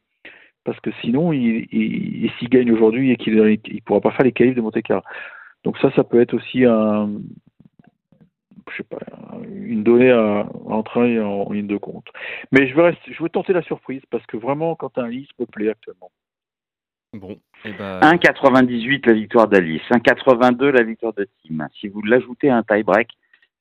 parce 0.69 0.81
que 0.81 0.91
sinon, 1.01 1.33
il, 1.33 2.31
s'il 2.37 2.47
gagne 2.47 2.71
aujourd'hui 2.71 3.09
et 3.09 3.15
qu'il 3.15 3.35
ne 3.35 3.79
pourra 3.79 4.01
pas 4.01 4.11
faire 4.11 4.23
les 4.23 4.31
qualifs 4.31 4.53
de 4.53 4.61
Monte 4.61 4.79
Carlo. 4.83 5.01
Donc 5.63 5.79
ça, 5.79 5.91
ça 5.95 6.03
peut 6.03 6.21
être 6.21 6.35
aussi 6.35 6.63
un, 6.63 7.09
je 8.69 8.77
sais 8.77 8.83
pas, 8.83 8.99
une 9.51 9.81
donnée 9.81 10.11
à, 10.11 10.47
entrer 10.67 11.19
en, 11.19 11.51
ligne 11.51 11.65
de 11.65 11.77
compte. 11.77 12.05
Mais 12.51 12.67
je 12.67 12.75
vais, 12.75 12.83
rester, 12.83 13.11
je 13.11 13.23
vais 13.23 13.29
tenter 13.29 13.51
la 13.51 13.63
surprise 13.63 14.03
parce 14.11 14.23
que 14.27 14.37
vraiment, 14.37 14.75
quand 14.75 14.99
un 14.99 15.07
liste 15.07 15.31
me 15.39 15.47
plaît 15.47 15.69
actuellement. 15.69 16.11
Bon, 17.13 17.39
et 17.65 17.73
bah... 17.73 17.99
1,98 18.03 19.07
la 19.07 19.13
victoire 19.13 19.47
d'Alice, 19.47 19.81
1,82 19.89 20.65
la 20.65 20.83
victoire 20.83 21.13
de 21.13 21.27
Tim. 21.41 21.67
Si 21.79 21.87
vous 21.87 22.03
l'ajoutez 22.03 22.49
à 22.51 22.57
un 22.57 22.63
tie-break, 22.63 23.09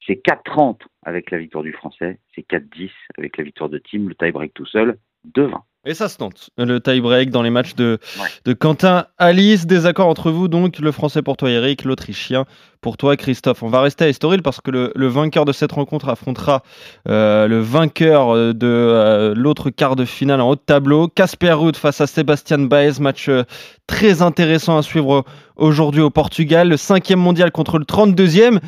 c'est 0.07 0.23
4,30 0.23 0.81
avec 1.05 1.31
la 1.31 1.39
victoire 1.39 1.65
du 1.65 1.73
Français, 1.73 2.19
c'est 2.35 2.47
4,10 2.47 2.91
avec 3.17 3.39
la 3.39 3.45
victoire 3.45 3.71
de 3.71 3.79
Tim, 3.79 4.09
le 4.09 4.15
tie-break 4.15 4.53
tout 4.53 4.67
seul, 4.67 4.99
2,20. 5.35 5.63
Et 5.89 5.95
ça 5.95 6.11
se 6.11 6.19
tente, 6.19 6.51
le 6.59 6.81
tie-break 6.81 7.31
dans 7.31 7.41
les 7.41 7.49
matchs 7.49 7.75
de, 7.75 7.99
Ouais. 8.21 8.29
de 8.45 8.53
Quentin 8.53 9.07
Alice. 9.17 9.67
Désaccord 9.67 10.07
entre 10.09 10.31
vous, 10.31 10.47
donc 10.47 10.81
le 10.81 10.93
français 10.93 11.23
pour 11.23 11.39
toi, 11.39 11.49
Eric, 11.51 11.85
l'autrichien 11.85 12.45
pour 12.83 12.99
toi, 12.99 13.17
Christophe. 13.17 13.63
On 13.63 13.71
va 13.71 13.81
rester 13.81 14.05
à 14.05 14.09
Estoril 14.11 14.43
parce 14.43 14.61
que 14.61 14.71
le, 14.71 14.93
le 14.95 15.07
vainqueur 15.07 15.47
de 15.47 15.53
cette 15.53 15.73
rencontre 15.73 16.11
affrontera 16.11 16.63
euh, 17.09 17.49
le 17.49 17.61
vainqueur 17.61 18.37
euh, 18.37 18.53
de 18.53 18.67
euh, 18.67 19.35
l'autre 19.35 19.71
quart 19.71 19.97
de 19.97 20.05
finale 20.05 20.43
en 20.43 20.51
haut 20.51 20.57
de 20.57 20.61
tableau. 20.61 21.09
Casper 21.09 21.53
Ruud 21.53 21.75
face 21.75 22.03
à 22.03 22.07
Sébastien 22.07 22.59
Baez, 22.59 23.01
match 23.01 23.31
euh, 23.31 23.45
très 23.87 24.21
intéressant 24.21 24.77
à 24.77 24.83
suivre 24.83 25.25
aujourd'hui 25.57 26.03
au 26.03 26.11
Portugal. 26.11 26.69
Le 26.69 26.77
cinquième 26.77 27.19
mondial 27.19 27.51
contre 27.51 27.79
le 27.79 27.87
32e. 27.87 28.61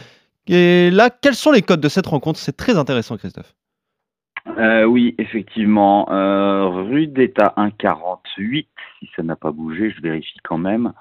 Et 0.47 0.89
là, 0.91 1.11
quels 1.11 1.35
sont 1.35 1.53
les 1.53 1.61
codes 1.61 1.83
de 1.83 1.89
cette 1.91 2.07
rencontre? 2.07 2.41
C'est 2.41 2.57
très 2.57 2.79
intéressant, 2.79 3.19
Christophe. 3.19 3.53
Euh, 4.47 4.85
oui, 4.85 5.15
effectivement. 5.19 6.11
Euh, 6.11 6.67
Rude 6.67 7.19
est 7.19 7.41
à 7.41 7.55
1,48. 7.57 8.67
Si 8.99 9.11
ça 9.17 9.23
n'a 9.23 9.37
pas 9.37 9.53
bougé, 9.53 9.91
je 9.91 10.01
vérifie 10.01 10.39
quand 10.43 10.59
même. 10.59 10.93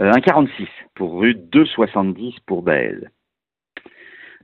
Euh, 0.00 0.12
1,46 0.12 0.66
pour 0.94 1.20
Rude, 1.20 1.48
2,70 1.50 2.36
pour 2.46 2.62
Baez. 2.62 3.08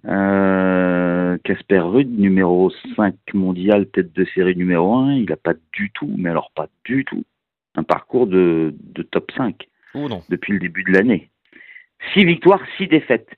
Euh, 0.07 1.39
Casper 1.45 1.79
Rude, 1.79 2.19
numéro 2.19 2.71
5 2.97 3.15
mondial, 3.33 3.87
tête 3.87 4.13
de 4.13 4.25
série 4.27 4.57
numéro 4.57 4.95
1, 4.95 5.15
il 5.15 5.25
n'a 5.27 5.37
pas 5.37 5.55
du 5.73 5.91
tout, 5.93 6.13
mais 6.19 6.29
alors 6.31 6.51
pas 6.55 6.69
du 6.85 7.05
tout, 7.07 7.25
un 7.75 7.85
parcours 7.85 8.27
de, 8.27 8.75
de 8.79 9.03
top 9.03 9.31
5 9.35 9.67
Oh 9.95 10.09
non. 10.09 10.23
depuis 10.29 10.53
le 10.53 10.59
début 10.59 10.85
de 10.85 10.93
l'année. 10.93 11.31
6 12.13 12.25
victoires, 12.25 12.61
6 12.77 12.89
défaites. 12.89 13.31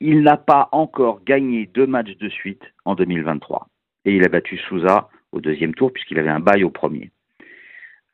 Il 0.00 0.22
n'a 0.22 0.36
pas 0.38 0.68
encore 0.72 1.22
gagné 1.24 1.66
deux 1.66 1.86
matchs 1.86 2.16
de 2.16 2.28
suite 2.28 2.62
en 2.84 2.94
2023. 2.94 3.68
Et 4.04 4.16
il 4.16 4.24
a 4.24 4.28
battu 4.28 4.58
Souza 4.58 5.08
au 5.32 5.40
deuxième 5.40 5.74
tour 5.74 5.92
puisqu'il 5.92 6.18
avait 6.18 6.28
un 6.28 6.40
bail 6.40 6.64
au 6.64 6.70
premier. 6.70 7.10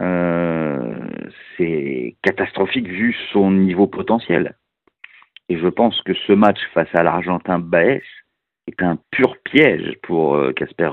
Euh, 0.01 1.09
c'est 1.57 2.17
catastrophique 2.23 2.87
vu 2.87 3.15
son 3.33 3.51
niveau 3.51 3.87
potentiel. 3.87 4.57
Et 5.49 5.59
je 5.59 5.69
pense 5.69 6.01
que 6.03 6.15
ce 6.27 6.33
match 6.33 6.59
face 6.75 6.95
à 6.95 7.03
l'Argentin 7.03 7.59
Baez 7.59 8.03
est 8.67 8.83
un 8.83 8.99
pur 9.11 9.37
piège 9.45 9.95
pour 10.03 10.35
euh, 10.35 10.53
Casper. 10.53 10.91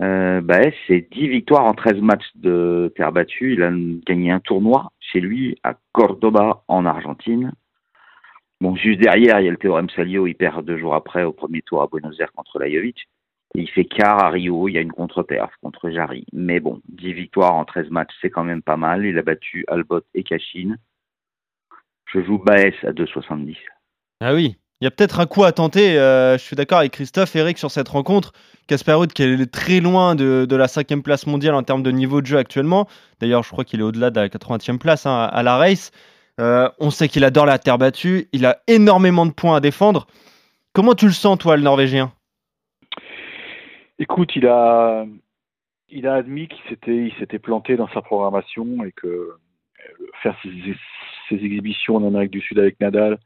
Euh, 0.00 0.40
Baez, 0.40 0.74
c'est 0.86 1.08
10 1.12 1.28
victoires 1.28 1.66
en 1.66 1.74
13 1.74 2.00
matchs 2.00 2.30
de 2.36 2.92
terre 2.96 3.12
battue. 3.12 3.52
Il 3.52 3.62
a 3.62 3.70
gagné 4.06 4.30
un 4.30 4.40
tournoi 4.40 4.90
chez 4.98 5.20
lui 5.20 5.58
à 5.62 5.74
Cordoba 5.92 6.62
en 6.68 6.86
Argentine. 6.86 7.52
Bon, 8.60 8.74
juste 8.74 9.00
derrière, 9.00 9.40
il 9.40 9.44
y 9.44 9.48
a 9.48 9.52
le 9.52 9.56
théorème 9.56 9.90
Salio, 9.90 10.26
il 10.26 10.34
perd 10.34 10.64
deux 10.64 10.78
jours 10.78 10.94
après 10.94 11.22
au 11.22 11.32
premier 11.32 11.62
tour 11.62 11.82
à 11.82 11.86
Buenos 11.86 12.18
Aires 12.18 12.32
contre 12.32 12.58
Lajovic. 12.58 13.08
Et 13.54 13.62
il 13.62 13.70
fait 13.70 13.84
quart 13.84 14.22
à 14.22 14.30
Rio, 14.30 14.68
il 14.68 14.72
y 14.72 14.78
a 14.78 14.82
une 14.82 14.92
contre-perf 14.92 15.50
contre 15.62 15.90
Jarry. 15.90 16.26
Mais 16.32 16.60
bon, 16.60 16.80
10 16.88 17.14
victoires 17.14 17.54
en 17.54 17.64
13 17.64 17.90
matchs, 17.90 18.14
c'est 18.20 18.30
quand 18.30 18.44
même 18.44 18.62
pas 18.62 18.76
mal. 18.76 19.06
Il 19.06 19.18
a 19.18 19.22
battu 19.22 19.64
Albot 19.68 20.02
et 20.14 20.22
Cachine. 20.22 20.78
Je 22.12 22.22
joue 22.22 22.38
Baez 22.38 22.74
à 22.82 22.92
2,70. 22.92 23.56
Ah 24.20 24.34
oui, 24.34 24.56
il 24.80 24.84
y 24.84 24.86
a 24.86 24.90
peut-être 24.90 25.20
un 25.20 25.26
coup 25.26 25.44
à 25.44 25.52
tenter. 25.52 25.98
euh, 25.98 26.38
je 26.38 26.42
suis 26.42 26.56
d'accord 26.56 26.78
avec 26.78 26.92
Christophe, 26.92 27.34
Eric, 27.36 27.58
sur 27.58 27.70
cette 27.70 27.88
rencontre. 27.88 28.32
Ruud 28.70 29.12
qui 29.12 29.22
est 29.22 29.52
très 29.52 29.80
loin 29.80 30.14
de, 30.14 30.46
de 30.48 30.56
la 30.56 30.68
cinquième 30.68 31.02
place 31.02 31.26
mondiale 31.26 31.54
en 31.54 31.62
termes 31.62 31.82
de 31.82 31.90
niveau 31.90 32.20
de 32.20 32.26
jeu 32.26 32.38
actuellement. 32.38 32.86
D'ailleurs, 33.18 33.42
je 33.42 33.50
crois 33.50 33.64
qu'il 33.64 33.80
est 33.80 33.84
au-delà 33.84 34.10
de 34.10 34.20
la 34.20 34.28
80e 34.28 34.78
place 34.78 35.06
hein, 35.06 35.28
à 35.32 35.42
la 35.42 35.56
race. 35.56 35.90
Euh, 36.40 36.68
on 36.78 36.90
sait 36.90 37.08
qu'il 37.08 37.24
adore 37.24 37.46
la 37.46 37.58
terre 37.58 37.78
battue. 37.78 38.28
Il 38.32 38.46
a 38.46 38.58
énormément 38.68 39.26
de 39.26 39.32
points 39.32 39.56
à 39.56 39.60
défendre. 39.60 40.06
Comment 40.74 40.94
tu 40.94 41.06
le 41.06 41.12
sens, 41.12 41.38
toi, 41.38 41.56
le 41.56 41.62
Norvégien? 41.62 42.12
Écoute, 43.98 44.36
il 44.36 44.46
a, 44.46 45.06
il 45.88 46.06
a 46.06 46.14
admis 46.14 46.48
qu'il 46.48 46.62
s'était, 46.68 47.06
il 47.06 47.12
s'était 47.14 47.38
planté 47.38 47.76
dans 47.76 47.88
sa 47.88 48.02
programmation 48.02 48.84
et 48.84 48.92
que 48.92 49.06
euh, 49.06 49.36
faire 50.22 50.36
ses, 50.42 50.50
ses 51.28 51.34
exhibitions 51.34 51.96
en 51.96 52.06
Amérique 52.06 52.30
du 52.30 52.40
Sud 52.40 52.58
avec 52.58 52.78
Nadal, 52.80 53.18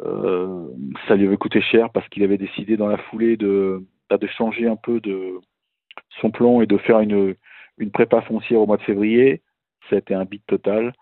euh, 0.00 0.68
ça 1.08 1.16
lui 1.16 1.26
avait 1.26 1.36
coûté 1.36 1.60
cher 1.60 1.90
parce 1.90 2.08
qu'il 2.08 2.22
avait 2.22 2.38
décidé 2.38 2.76
dans 2.76 2.88
la 2.88 2.98
foulée 2.98 3.36
de, 3.36 3.84
bah, 4.10 4.18
de 4.18 4.26
changer 4.26 4.66
un 4.68 4.76
peu 4.76 5.00
de 5.00 5.40
son 6.20 6.30
plan 6.30 6.60
et 6.60 6.66
de 6.66 6.78
faire 6.78 7.00
une, 7.00 7.34
une 7.78 7.90
prépa 7.90 8.22
foncière 8.22 8.60
au 8.60 8.66
mois 8.66 8.76
de 8.76 8.82
février. 8.82 9.42
Ça 9.88 9.96
a 9.96 9.98
été 9.98 10.14
un 10.14 10.24
beat 10.24 10.44
total. 10.46 10.92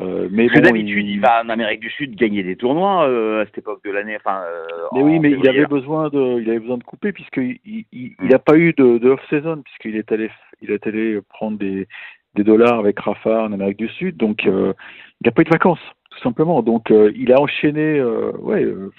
Euh, 0.00 0.26
mais 0.30 0.48
bon, 0.48 0.60
d'habitude, 0.60 1.06
il... 1.06 1.20
va 1.20 1.42
en 1.44 1.50
Amérique 1.50 1.80
du 1.80 1.90
Sud 1.90 2.14
gagner 2.16 2.42
des 2.42 2.56
tournois 2.56 3.06
euh, 3.06 3.42
à 3.42 3.46
cette 3.46 3.58
époque 3.58 3.84
de 3.84 3.90
l'année. 3.90 4.16
Enfin, 4.16 4.40
euh, 4.46 4.64
Mais 4.94 5.02
oui, 5.02 5.18
mais 5.18 5.32
il 5.32 5.46
avait 5.46 5.66
besoin 5.66 6.08
de, 6.08 6.40
il 6.40 6.48
avait 6.48 6.60
besoin 6.60 6.78
de 6.78 6.84
couper 6.84 7.12
puisqu'il 7.12 7.58
il, 7.66 7.84
il, 7.92 8.12
il 8.22 8.34
a 8.34 8.38
pas 8.38 8.56
eu 8.56 8.72
de, 8.72 8.96
de 8.96 9.10
off-season 9.10 9.60
puisqu'il 9.62 9.96
est 9.96 10.10
allé, 10.10 10.30
il 10.62 10.70
est 10.70 10.86
allé 10.86 11.20
prendre 11.28 11.58
des, 11.58 11.86
des 12.34 12.44
dollars 12.44 12.78
avec 12.78 12.98
Rafa 12.98 13.42
en 13.42 13.52
Amérique 13.52 13.76
du 13.76 13.88
Sud, 13.88 14.16
donc 14.16 14.46
euh, 14.46 14.72
il 15.20 15.26
n'a 15.26 15.32
pas 15.32 15.42
eu 15.42 15.44
de 15.44 15.50
vacances, 15.50 15.82
tout 16.10 16.20
simplement. 16.20 16.62
Donc 16.62 16.90
euh, 16.90 17.12
il 17.14 17.30
a 17.30 17.38
enchaîné, 17.38 17.98
euh, 17.98 18.32
ouais, 18.38 18.64
euh, 18.64 18.90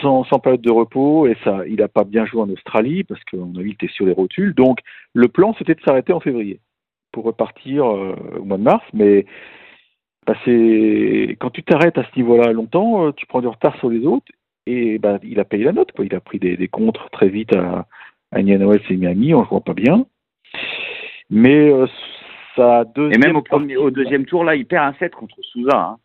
sans, 0.00 0.24
sans 0.24 0.40
période 0.40 0.62
de 0.62 0.72
repos 0.72 1.28
et 1.28 1.36
ça, 1.44 1.60
il 1.68 1.76
n'a 1.76 1.88
pas 1.88 2.04
bien 2.04 2.26
joué 2.26 2.42
en 2.42 2.50
Australie 2.50 3.04
parce 3.04 3.22
qu'à 3.24 3.36
mon 3.36 3.56
avis, 3.56 3.70
il 3.70 3.74
était 3.74 3.88
sur 3.88 4.04
les 4.04 4.12
rotules. 4.12 4.52
Donc 4.54 4.80
le 5.12 5.28
plan, 5.28 5.54
c'était 5.58 5.76
de 5.76 5.80
s'arrêter 5.82 6.12
en 6.12 6.18
février 6.18 6.58
pour 7.14 7.24
repartir 7.24 7.86
euh, 7.86 8.14
au 8.40 8.44
mois 8.44 8.58
de 8.58 8.62
mars, 8.64 8.84
mais 8.92 9.24
bah, 10.26 10.34
c'est 10.44 11.36
quand 11.40 11.50
tu 11.50 11.62
t'arrêtes 11.62 11.96
à 11.96 12.02
ce 12.04 12.16
niveau-là 12.16 12.52
longtemps, 12.52 13.06
euh, 13.06 13.12
tu 13.12 13.24
prends 13.26 13.40
du 13.40 13.46
retard 13.46 13.76
sur 13.78 13.88
les 13.88 14.04
autres 14.04 14.26
et 14.66 14.98
bah, 14.98 15.18
il 15.22 15.38
a 15.38 15.44
payé 15.44 15.64
la 15.64 15.72
note. 15.72 15.92
Quoi. 15.92 16.04
Il 16.04 16.14
a 16.14 16.20
pris 16.20 16.38
des, 16.40 16.56
des 16.56 16.68
contres 16.68 17.08
très 17.10 17.28
vite 17.28 17.54
à, 17.54 17.86
à 18.32 18.40
et 18.40 18.96
Miami, 18.96 19.32
on 19.32 19.40
ne 19.42 19.46
voit 19.46 19.60
pas 19.60 19.74
bien. 19.74 20.06
Mais 21.30 21.70
euh, 21.70 21.86
Et 22.58 22.84
deuxième 22.96 23.20
même 23.20 23.36
au, 23.36 23.42
premier, 23.42 23.76
au 23.76 23.82
partie- 23.84 23.94
deuxième 23.94 24.24
tour, 24.26 24.42
là, 24.44 24.56
il 24.56 24.66
perd 24.66 24.86
un 24.94 24.98
7 24.98 25.14
contre 25.14 25.36
Souza. 25.42 25.76
Hein. 25.76 25.96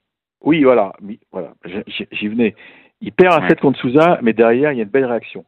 Oui, 0.43 0.63
voilà, 0.63 0.93
voilà, 1.31 1.53
j'y 1.87 2.05
j'y 2.11 2.27
venais. 2.27 2.55
Il 3.01 3.11
perd 3.13 3.33
un 3.33 3.41
Ouais. 3.41 3.49
7 3.49 3.59
contre 3.61 3.79
Souza, 3.79 4.19
mais 4.21 4.33
derrière, 4.33 4.71
il 4.71 4.77
y 4.77 4.79
a 4.81 4.83
une 4.83 4.89
belle 4.89 5.05
réaction. 5.05 5.43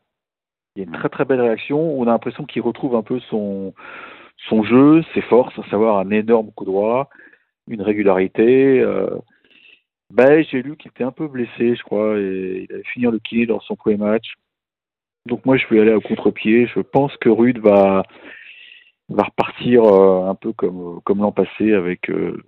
Il 0.75 0.81
y 0.81 0.85
a 0.85 0.87
une 0.87 0.93
très 0.97 1.09
très 1.09 1.25
belle 1.25 1.41
réaction. 1.41 1.79
On 1.99 2.03
a 2.03 2.11
l'impression 2.11 2.45
qu'il 2.45 2.61
retrouve 2.61 2.95
un 2.95 3.03
peu 3.03 3.19
son, 3.29 3.73
son 4.50 4.63
jeu, 4.63 5.03
ses 5.13 5.21
forces, 5.21 5.57
à 5.60 5.69
savoir 5.69 6.00
un 6.00 6.10
énorme 6.12 6.51
coup 6.51 6.65
droit, 6.65 7.10
une 7.67 7.81
régularité. 7.81 8.79
Euh... 8.79 9.17
Ben, 10.12 10.43
j'ai 10.43 10.62
lu 10.62 10.75
qu'il 10.75 10.91
était 10.91 11.05
un 11.05 11.12
peu 11.12 11.27
blessé, 11.27 11.75
je 11.75 11.83
crois, 11.83 12.17
et 12.19 12.67
il 12.69 12.74
allait 12.74 12.83
finir 12.83 13.12
le 13.12 13.19
kiné 13.19 13.45
dans 13.45 13.62
son 13.62 13.75
premier 13.75 13.98
match. 13.98 14.33
Donc 15.25 15.45
moi, 15.45 15.55
je 15.57 15.65
vais 15.67 15.79
aller 15.79 15.93
au 15.93 16.01
contre-pied. 16.01 16.67
Je 16.67 16.81
pense 16.81 17.15
que 17.17 17.29
Rude 17.29 17.60
va, 17.60 18.03
va 19.10 19.24
repartir 19.24 19.83
euh, 19.83 20.27
un 20.29 20.36
peu 20.36 20.51
comme, 20.51 21.00
comme 21.03 21.19
l'an 21.19 21.31
passé 21.31 21.74
avec 21.74 22.10
euh, 22.10 22.43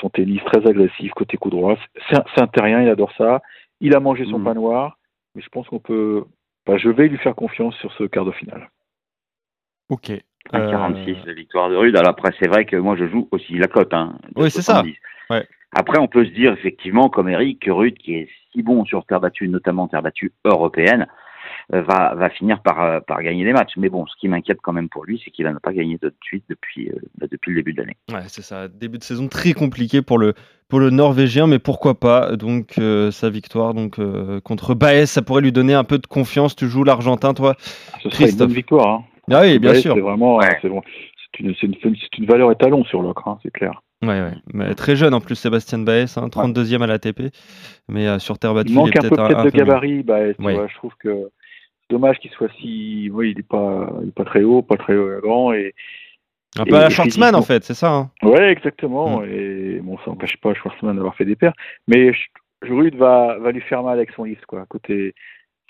son 0.00 0.10
tennis 0.10 0.42
très 0.44 0.66
agressif 0.66 1.12
côté 1.12 1.36
coup 1.36 1.50
droit. 1.50 1.76
C'est 2.10 2.40
un, 2.40 2.46
terrien, 2.46 2.82
il 2.82 2.88
adore 2.88 3.12
ça. 3.16 3.40
Il 3.80 3.94
a 3.94 4.00
mangé 4.00 4.24
son 4.26 4.38
Mhm. 4.38 4.44
pain 4.44 4.54
noir, 4.54 4.98
mais 5.34 5.42
je 5.42 5.48
pense 5.48 5.68
qu'on 5.68 5.78
peut. 5.78 6.24
bah, 6.66 6.76
je 6.76 6.88
vais 6.90 7.08
lui 7.08 7.18
faire 7.18 7.34
confiance 7.34 7.74
sur 7.76 7.92
ce 7.94 8.04
quart 8.04 8.24
de 8.24 8.32
finale. 8.32 8.68
Ok. 9.88 10.12
1,46 10.52 11.10
Euh, 11.10 11.14
la 11.26 11.32
victoire 11.34 11.70
de 11.70 11.76
Rude. 11.76 11.96
Alors 11.96 12.10
après, 12.10 12.32
c'est 12.40 12.48
vrai 12.48 12.64
que 12.64 12.76
moi, 12.76 12.96
je 12.96 13.06
joue 13.08 13.28
aussi 13.30 13.54
la 13.56 13.68
cote. 13.68 13.92
Hein, 13.94 14.14
Oui, 14.36 14.50
c'est 14.50 14.62
ça. 14.62 14.74
70. 14.82 14.96
Ouais. 15.30 15.46
Après, 15.72 15.98
on 15.98 16.08
peut 16.08 16.24
se 16.24 16.30
dire 16.30 16.52
effectivement, 16.52 17.08
comme 17.08 17.28
Eric, 17.28 17.60
que 17.60 17.70
Rude, 17.70 17.96
qui 17.98 18.14
est 18.14 18.28
si 18.52 18.62
bon 18.62 18.84
sur 18.84 19.04
terre 19.04 19.20
battue, 19.20 19.48
notamment 19.48 19.86
terre 19.86 20.02
battue 20.02 20.32
européenne, 20.44 21.06
euh, 21.72 21.82
va, 21.82 22.14
va 22.16 22.30
finir 22.30 22.60
par, 22.62 22.82
euh, 22.82 22.98
par 22.98 23.22
gagner 23.22 23.44
des 23.44 23.52
matchs. 23.52 23.74
Mais 23.76 23.88
bon, 23.88 24.04
ce 24.06 24.14
qui 24.18 24.26
m'inquiète 24.26 24.58
quand 24.60 24.72
même 24.72 24.88
pour 24.88 25.04
lui, 25.04 25.22
c'est 25.24 25.30
qu'il 25.30 25.44
n'en 25.46 25.54
a 25.54 25.60
pas 25.60 25.72
gagné 25.72 25.98
de 26.02 26.12
suite 26.22 26.42
depuis, 26.48 26.88
euh, 26.88 26.96
bah, 27.18 27.26
depuis 27.30 27.50
le 27.50 27.56
début 27.56 27.72
de 27.72 27.82
l'année. 27.82 27.96
Ouais, 28.10 28.24
c'est 28.26 28.42
ça. 28.42 28.66
Début 28.66 28.98
de 28.98 29.04
saison 29.04 29.28
très 29.28 29.52
compliqué 29.52 30.02
pour 30.02 30.18
le, 30.18 30.34
pour 30.68 30.80
le 30.80 30.90
Norvégien, 30.90 31.46
mais 31.46 31.60
pourquoi 31.60 31.94
pas. 32.00 32.34
Donc, 32.34 32.74
euh, 32.78 33.12
sa 33.12 33.30
victoire 33.30 33.72
donc, 33.74 34.00
euh, 34.00 34.40
contre 34.40 34.74
Baez, 34.74 35.06
ça 35.06 35.22
pourrait 35.22 35.42
lui 35.42 35.52
donner 35.52 35.74
un 35.74 35.84
peu 35.84 35.98
de 35.98 36.06
confiance. 36.08 36.56
Tu 36.56 36.66
joues 36.66 36.82
l'Argentin, 36.82 37.34
toi? 37.34 37.54
Ce 37.58 37.68
serait 37.68 38.04
une 38.08 38.10
Christophe. 38.10 38.48
bonne 38.48 38.56
victoire. 38.56 38.88
Hein. 38.88 39.04
Ah 39.30 39.40
oui, 39.42 39.58
bien 39.58 39.74
sûr. 39.74 39.94
C'est 39.94 40.00
vraiment, 40.00 40.36
Ouais. 40.38 40.58
c'est 40.62 40.68
bon. 40.68 40.82
Une, 41.38 41.54
c'est 41.54 41.66
une, 41.66 41.74
c'est 41.82 42.18
une 42.18 42.26
valeur 42.26 42.50
étalon 42.52 42.84
sur 42.84 43.00
l'ocre, 43.02 43.26
hein, 43.28 43.38
c'est 43.42 43.52
clair. 43.52 43.80
Ouais, 44.02 44.08
ouais. 44.20 44.32
Mais 44.52 44.74
très 44.74 44.96
jeune 44.96 45.14
en 45.14 45.20
plus, 45.20 45.36
Sébastien 45.36 45.78
Baez, 45.78 46.06
hein, 46.16 46.28
32e 46.28 46.82
à 46.82 46.86
l'ATP. 46.86 47.32
Mais 47.88 48.08
euh, 48.08 48.18
sur 48.18 48.38
terre 48.38 48.52
battue, 48.52 48.68
Il 48.70 48.72
il, 48.72 48.76
manque 48.76 48.96
est 48.96 48.98
un 48.98 49.02
peu 49.02 49.08
peut-être 49.10 49.26
peut-être 49.28 49.38
un, 49.38 49.44
de 49.44 49.50
gabarit. 49.50 50.02
Bah, 50.02 50.34
tu 50.34 50.42
Ouais. 50.44 50.54
vois, 50.54 50.66
je 50.66 50.74
trouve 50.74 50.92
que 50.98 51.28
c'est 51.82 51.90
dommage 51.94 52.18
qu'il 52.18 52.30
soit 52.32 52.50
si. 52.60 53.08
Oui, 53.12 53.30
il 53.30 53.36
n'est 53.36 53.42
pas, 53.42 53.90
il 54.02 54.08
est 54.08 54.14
pas 54.14 54.24
très 54.24 54.42
haut, 54.42 54.62
pas 54.62 54.76
très 54.76 54.94
grand. 55.22 55.52
Et, 55.52 55.74
Un 56.58 56.64
peu 56.64 56.74
à 56.76 56.80
la 56.80 56.86
et 56.88 56.90
Schwartzmann, 56.90 57.34
en 57.34 57.42
fait, 57.42 57.62
c'est 57.64 57.74
ça. 57.74 57.90
hein. 57.92 58.10
Ouais, 58.22 58.50
exactement. 58.50 59.20
Mm. 59.20 59.24
Et 59.30 59.80
bon, 59.82 59.96
ça 59.98 60.10
n'empêche 60.10 60.36
pas 60.38 60.52
Schwarzman 60.54 60.96
d'avoir 60.96 61.14
fait 61.14 61.24
des 61.24 61.36
paires. 61.36 61.54
Mais 61.86 62.12
je- 62.12 62.68
Rude 62.68 62.96
va, 62.96 63.38
va 63.38 63.52
lui 63.52 63.60
faire 63.62 63.82
mal 63.82 63.96
avec 63.98 64.10
son 64.12 64.24
liste, 64.24 64.44
quoi. 64.46 64.66
Côté, 64.68 65.14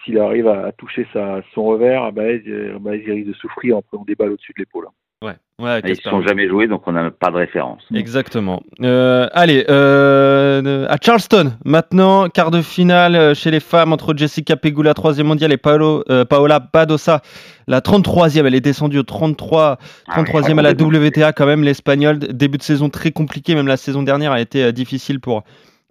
s'il 0.05 0.19
arrive 0.19 0.49
à, 0.49 0.67
à 0.67 0.73
toucher 0.73 1.07
sa, 1.13 1.41
son 1.55 1.65
revers, 1.65 2.13
bah, 2.13 2.31
il, 2.31 2.77
bah, 2.81 2.97
il 2.97 3.11
risque 3.11 3.29
de 3.29 3.35
souffrir 3.35 3.77
en 3.77 3.83
prenant 3.83 4.05
des 4.05 4.15
balles 4.15 4.33
au-dessus 4.33 4.53
de 4.57 4.63
l'épaule. 4.63 4.89
Ouais, 5.23 5.37
ouais, 5.59 5.81
Ils 5.85 5.91
ne 5.91 5.95
sont 5.97 6.23
jamais 6.23 6.49
joués, 6.49 6.67
donc 6.67 6.81
on 6.87 6.93
n'a 6.93 7.11
pas 7.11 7.31
de 7.31 7.37
référence. 7.37 7.83
Exactement. 7.95 8.63
Euh, 8.81 9.29
allez, 9.35 9.67
euh, 9.69 10.87
à 10.89 10.97
Charleston, 10.99 11.53
maintenant, 11.63 12.31
quart 12.31 12.51
de 12.51 12.63
finale 12.63 13.17
euh, 13.17 13.35
chez 13.35 13.51
les 13.51 13.61
femmes 13.61 13.93
entre 13.93 14.15
Jessica 14.17 14.57
Pegula, 14.57 14.95
3 14.95 15.23
mondiale, 15.23 15.53
et 15.53 15.59
Paolo, 15.59 16.05
Paola 16.31 16.59
Badosa, 16.61 17.21
la 17.69 17.81
33e. 17.81 18.47
Elle 18.47 18.55
est 18.55 18.63
descendue 18.63 18.99
au 18.99 19.03
33, 19.03 19.77
33e 20.09 20.59
à 20.59 20.63
la 20.63 20.71
WTA 20.71 21.35
quand 21.35 21.45
même, 21.45 21.65
l'Espagnol. 21.65 22.19
Début 22.19 22.57
de 22.57 22.63
saison 22.63 22.89
très 22.89 23.11
compliqué, 23.11 23.55
même 23.55 23.67
la 23.67 23.77
saison 23.77 24.03
dernière 24.03 24.33
a 24.33 24.41
été 24.41 24.73
difficile 24.73 25.21
pour, 25.21 25.43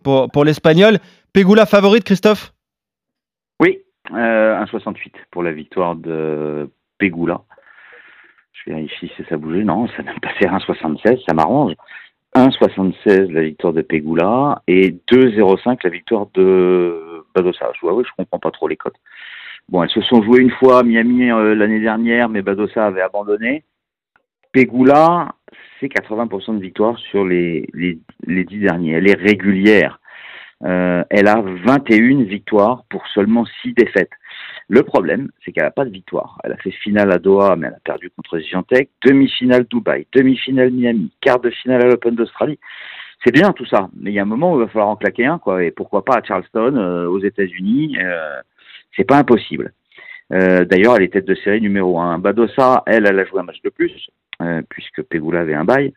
pour, 0.04 0.32
pour 0.32 0.44
l'Espagnol. 0.44 0.98
Pegula 1.34 1.68
favorite, 1.68 2.04
Christophe? 2.04 2.52
Oui, 4.12 4.20
1,68 4.20 5.12
pour 5.32 5.44
la 5.44 5.52
victoire 5.52 5.96
de 5.96 6.70
Pegula. 6.98 7.42
Je 8.54 8.72
vérifie 8.72 9.12
si 9.16 9.24
ça 9.30 9.38
bougeait. 9.38 9.64
Non, 9.64 9.88
ça 9.96 10.04
n'a 10.04 10.14
pas 10.22 10.34
fait 10.40 10.46
1,76, 10.46 11.24
ça 11.28 11.34
m'arrange. 11.34 11.74
1,76 12.36 13.32
la 13.32 13.42
victoire 13.42 13.74
de 13.74 13.82
Pegula 13.82 14.62
et 14.68 14.92
2,05 15.12 15.80
la 15.84 15.90
victoire 15.90 16.28
de 16.34 17.24
Badosa. 17.34 17.72
Je 17.76 17.82
vois, 17.82 17.94
oui, 17.94 18.04
je 18.08 18.12
comprends 18.18 18.40
pas 18.40 18.52
trop 18.52 18.68
les 18.68 18.78
cotes. 18.78 18.98
Bon, 19.68 19.84
elles 19.84 19.90
se 19.90 20.02
sont 20.02 20.22
jouées 20.24 20.42
une 20.42 20.52
fois 20.52 20.80
à 20.80 20.84
Miami 20.84 21.32
euh, 21.32 21.56
l'année 21.56 21.80
dernière, 21.80 22.30
mais 22.30 22.42
Badosa 22.42 22.88
avait 22.88 23.02
abandonné. 23.02 23.64
Pegula, 24.52 25.36
c'est 25.80 25.88
80% 25.88 26.58
de 26.58 26.62
victoire 26.62 26.98
sur 26.98 27.26
les, 27.26 27.68
les, 27.74 28.00
les 28.26 28.44
10 28.44 28.60
derniers. 28.60 28.94
Elle 28.94 29.10
est 29.10 29.20
régulière. 29.20 30.00
Euh, 30.66 31.04
elle 31.10 31.28
a 31.28 31.42
21 31.42 32.24
victoires 32.24 32.84
pour 32.90 33.08
seulement 33.08 33.46
6 33.62 33.74
défaites. 33.74 34.12
Le 34.68 34.84
problème, 34.84 35.30
c'est 35.44 35.52
qu'elle 35.52 35.64
n'a 35.64 35.72
pas 35.72 35.86
de 35.86 35.90
victoire. 35.90 36.38
Elle 36.44 36.52
a 36.52 36.58
fait 36.58 36.72
finale 36.72 37.12
à 37.12 37.18
Doha, 37.18 37.56
mais 37.56 37.68
elle 37.68 37.74
a 37.74 37.80
perdu 37.84 38.10
contre 38.10 38.40
Ziantec, 38.40 38.90
demi-finale 39.06 39.66
Dubaï, 39.66 40.06
demi-finale 40.14 40.72
Miami, 40.72 41.12
quart 41.22 41.40
de 41.40 41.50
finale 41.50 41.84
à 41.84 41.86
l'Open 41.88 42.16
d'Australie. 42.16 42.60
C'est 43.24 43.34
bien 43.34 43.52
tout 43.52 43.66
ça, 43.66 43.90
mais 43.98 44.12
il 44.12 44.14
y 44.14 44.20
a 44.20 44.24
un 44.24 44.26
moment 44.26 44.54
où 44.54 44.58
il 44.58 44.64
va 44.64 44.68
falloir 44.68 44.90
en 44.90 44.96
claquer 44.96 45.26
un, 45.26 45.40
quoi. 45.40 45.64
Et 45.64 45.72
pourquoi 45.72 46.06
pas 46.06 46.16
à 46.16 46.24
Charleston, 46.24 46.76
euh, 46.76 47.08
aux 47.08 47.20
États-Unis 47.20 47.98
euh, 48.00 48.42
C'est 48.96 49.06
pas 49.06 49.18
impossible. 49.18 49.74
D'ailleurs, 50.32 50.96
elle 50.96 51.04
est 51.04 51.14
tête 51.14 51.26
de 51.26 51.34
série 51.34 51.60
numéro 51.60 52.00
1. 52.00 52.20
Badosa, 52.20 52.84
elle, 52.86 53.08
elle 53.08 53.18
a 53.18 53.26
joué 53.26 53.40
un 53.40 53.44
match 53.44 53.64
de 53.64 53.70
plus, 53.70 53.92
euh, 54.42 54.62
puisque 54.70 55.04
Pegula 55.04 55.42
avait 55.42 55.54
un 55.54 55.66
bail. 55.66 55.94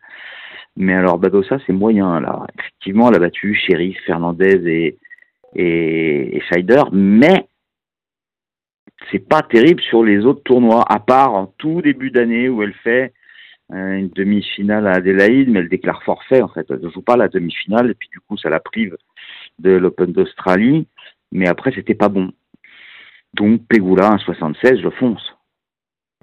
Mais 0.75 0.93
alors 0.93 1.19
Badosa, 1.19 1.57
c'est 1.65 1.73
moyen 1.73 2.19
là. 2.19 2.45
Effectivement, 2.57 3.09
elle 3.09 3.15
a 3.15 3.19
battu 3.19 3.55
Sheriff, 3.55 3.97
Fernandez 4.05 4.67
et, 4.67 4.97
et, 5.55 6.37
et 6.37 6.65
mais 6.91 7.47
c'est 9.11 9.27
pas 9.27 9.41
terrible 9.41 9.81
sur 9.81 10.03
les 10.03 10.25
autres 10.25 10.43
tournois, 10.43 10.85
à 10.87 10.99
part 10.99 11.33
en 11.33 11.47
tout 11.57 11.81
début 11.81 12.11
d'année 12.11 12.49
où 12.49 12.63
elle 12.63 12.73
fait 12.73 13.13
euh, 13.71 13.97
une 13.97 14.09
demi-finale 14.09 14.87
à 14.87 14.93
Adélaïde, 14.93 15.49
mais 15.49 15.59
elle 15.59 15.69
déclare 15.69 16.03
forfait 16.03 16.41
en 16.41 16.47
fait. 16.47 16.65
Elle 16.69 16.81
ne 16.81 16.89
joue 16.89 17.01
pas 17.01 17.17
la 17.17 17.27
demi-finale 17.27 17.91
et 17.91 17.93
puis 17.93 18.09
du 18.11 18.19
coup 18.19 18.37
ça 18.37 18.49
la 18.49 18.59
prive 18.59 18.97
de 19.59 19.71
l'Open 19.71 20.11
d'Australie. 20.11 20.87
Mais 21.31 21.47
après 21.47 21.71
c'était 21.73 21.95
pas 21.95 22.09
bon. 22.09 22.31
Donc 23.33 23.61
Pegula 23.67 24.15
1,76, 24.17 24.81
je 24.81 24.89
fonce. 24.89 25.35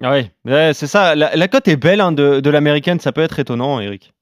Ah 0.03 0.13
oui, 0.13 0.29
c'est 0.73 0.87
ça. 0.87 1.15
La, 1.15 1.47
cote 1.47 1.67
est 1.67 1.81
belle 1.81 2.01
hein, 2.01 2.11
de, 2.11 2.49
l'américaine, 2.49 2.99
ça 2.99 3.11
peut 3.11 3.21
être 3.21 3.39
étonnant, 3.39 3.79
Eric. 3.79 4.13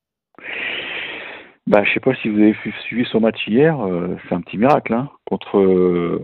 Bah, 1.67 1.83
je 1.83 1.93
sais 1.93 1.99
pas 1.99 2.15
si 2.15 2.29
vous 2.29 2.39
avez 2.39 2.55
suivi 2.85 3.05
son 3.05 3.19
match 3.19 3.47
hier, 3.47 3.79
euh, 3.79 4.17
c'est 4.27 4.33
un 4.33 4.41
petit 4.41 4.57
miracle 4.57 4.91
hein, 4.91 5.07
contre 5.25 5.59
euh, 5.59 6.19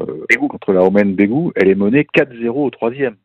contre 0.50 0.74
la 0.74 0.82
Romaine 0.82 1.14
Bégou. 1.14 1.52
Elle 1.56 1.70
est 1.70 1.76
menée 1.76 2.08
4-0 2.18 2.50
au 2.50 2.70
troisième. 2.72 3.16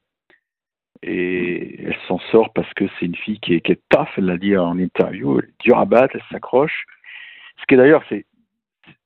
Et 1.03 1.83
elle 1.83 1.97
s'en 2.07 2.19
sort 2.31 2.53
parce 2.53 2.71
que 2.75 2.85
c'est 2.99 3.07
une 3.07 3.17
fille 3.17 3.41
qui 3.41 3.55
est, 3.55 3.61
qui 3.63 3.73
est 3.73 3.81
taf, 3.89 4.11
elle 4.19 4.27
l'a 4.27 4.37
dit 4.37 4.55
en 4.55 4.79
interview, 4.79 5.39
elle 5.39 5.47
est 5.47 5.65
dure 5.65 5.79
à 5.79 5.87
battre, 5.87 6.15
elle 6.15 6.23
s'accroche. 6.31 6.85
Ce 7.59 7.65
qui 7.67 7.75
est 7.75 7.79
d'ailleurs, 7.79 8.05
c'est 8.11 8.27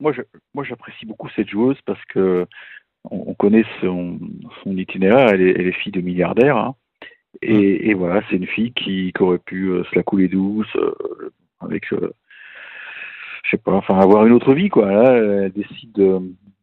moi, 0.00 0.12
moi 0.52 0.64
j'apprécie 0.64 1.06
beaucoup 1.06 1.28
cette 1.36 1.48
joueuse 1.48 1.78
parce 1.86 2.04
que 2.06 2.46
on, 3.10 3.34
connaît 3.34 3.64
son, 3.80 4.18
itinéraire, 4.66 5.28
elle 5.28 5.42
est, 5.42 5.50
elle 5.50 5.68
est 5.68 5.72
fille 5.72 5.92
de 5.92 6.00
milliardaire. 6.00 6.56
Hein. 6.56 6.74
Et, 7.42 7.90
et, 7.90 7.94
voilà, 7.94 8.22
c'est 8.28 8.36
une 8.36 8.46
fille 8.46 8.72
qui, 8.72 9.12
qui 9.12 9.22
aurait 9.22 9.38
pu 9.38 9.68
euh, 9.68 9.84
se 9.84 9.96
la 9.96 10.02
couler 10.02 10.28
douce 10.28 10.76
avec 11.60 11.86
je 13.44 13.50
sais 13.50 13.58
pas, 13.58 13.72
enfin 13.72 13.98
avoir 13.98 14.26
une 14.26 14.32
autre 14.32 14.54
vie 14.54 14.68
quoi. 14.68 14.90
Là, 14.90 15.12
elle 15.12 15.52
décide 15.52 15.92
de, 15.92 16.18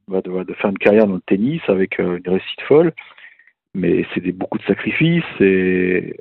bah, 0.07 0.21
de, 0.21 0.43
de, 0.43 0.53
faire 0.53 0.71
une 0.71 0.77
carrière 0.77 1.07
dans 1.07 1.15
le 1.15 1.21
tennis 1.21 1.62
avec 1.67 1.99
euh, 1.99 2.17
une 2.17 2.31
réussite 2.31 2.62
folle, 2.67 2.91
mais 3.73 4.05
c'est 4.13 4.21
des, 4.21 4.31
beaucoup 4.31 4.57
de 4.57 4.63
sacrifices 4.63 5.23
et 5.39 6.15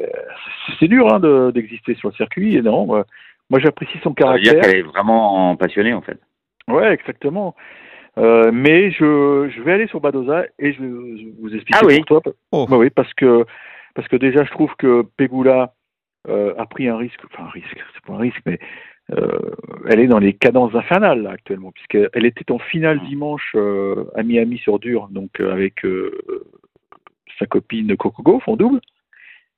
c'est 0.78 0.88
dur 0.88 1.12
hein, 1.12 1.50
d'exister 1.50 1.94
sur 1.94 2.10
le 2.10 2.14
circuit. 2.14 2.56
Et 2.56 2.62
non, 2.62 2.86
moi, 2.86 3.06
moi 3.48 3.58
j'apprécie 3.58 3.98
son 4.02 4.12
caractère. 4.12 4.50
Ça 4.50 4.54
veut 4.54 4.60
dire 4.60 4.70
qu'elle 4.70 4.80
est 4.80 4.82
vraiment 4.82 5.56
passionnée 5.56 5.94
en 5.94 6.02
fait. 6.02 6.18
Ouais, 6.68 6.92
exactement. 6.92 7.54
Euh, 8.18 8.50
mais 8.52 8.90
je, 8.90 9.50
je 9.54 9.62
vais 9.62 9.72
aller 9.72 9.86
sur 9.86 10.00
Badoza 10.00 10.44
et 10.58 10.72
je 10.72 10.82
vais 10.82 11.32
vous 11.40 11.54
expliquer 11.54 11.78
ah 11.82 11.86
oui. 11.86 12.02
pourquoi. 12.06 12.32
Oh. 12.52 12.66
Bah 12.68 12.76
oui, 12.76 12.90
parce 12.90 13.12
que 13.14 13.46
parce 13.94 14.08
que 14.08 14.16
déjà 14.16 14.44
je 14.44 14.50
trouve 14.50 14.74
que 14.76 15.02
Pegula 15.16 15.74
euh, 16.28 16.54
a 16.58 16.66
pris 16.66 16.88
un 16.88 16.96
risque, 16.96 17.20
enfin 17.32 17.44
un 17.44 17.50
risque, 17.50 17.76
c'est 17.94 18.04
pas 18.04 18.14
un 18.14 18.18
risque, 18.18 18.42
mais 18.44 18.58
euh, 19.12 19.54
elle 19.88 20.00
est 20.00 20.06
dans 20.06 20.18
les 20.18 20.34
cadences 20.34 20.74
infernales 20.74 21.22
là, 21.22 21.30
actuellement, 21.30 21.72
puisqu'elle 21.72 22.26
était 22.26 22.52
en 22.52 22.58
finale 22.58 23.00
dimanche 23.00 23.52
euh, 23.54 24.04
à 24.14 24.22
Miami 24.22 24.58
sur 24.58 24.78
dur, 24.78 25.08
donc 25.10 25.40
avec 25.40 25.82
sa 27.38 27.46
copine 27.46 27.96
Coco 27.96 28.22
Gauff 28.22 28.46
en 28.48 28.56
double. 28.56 28.80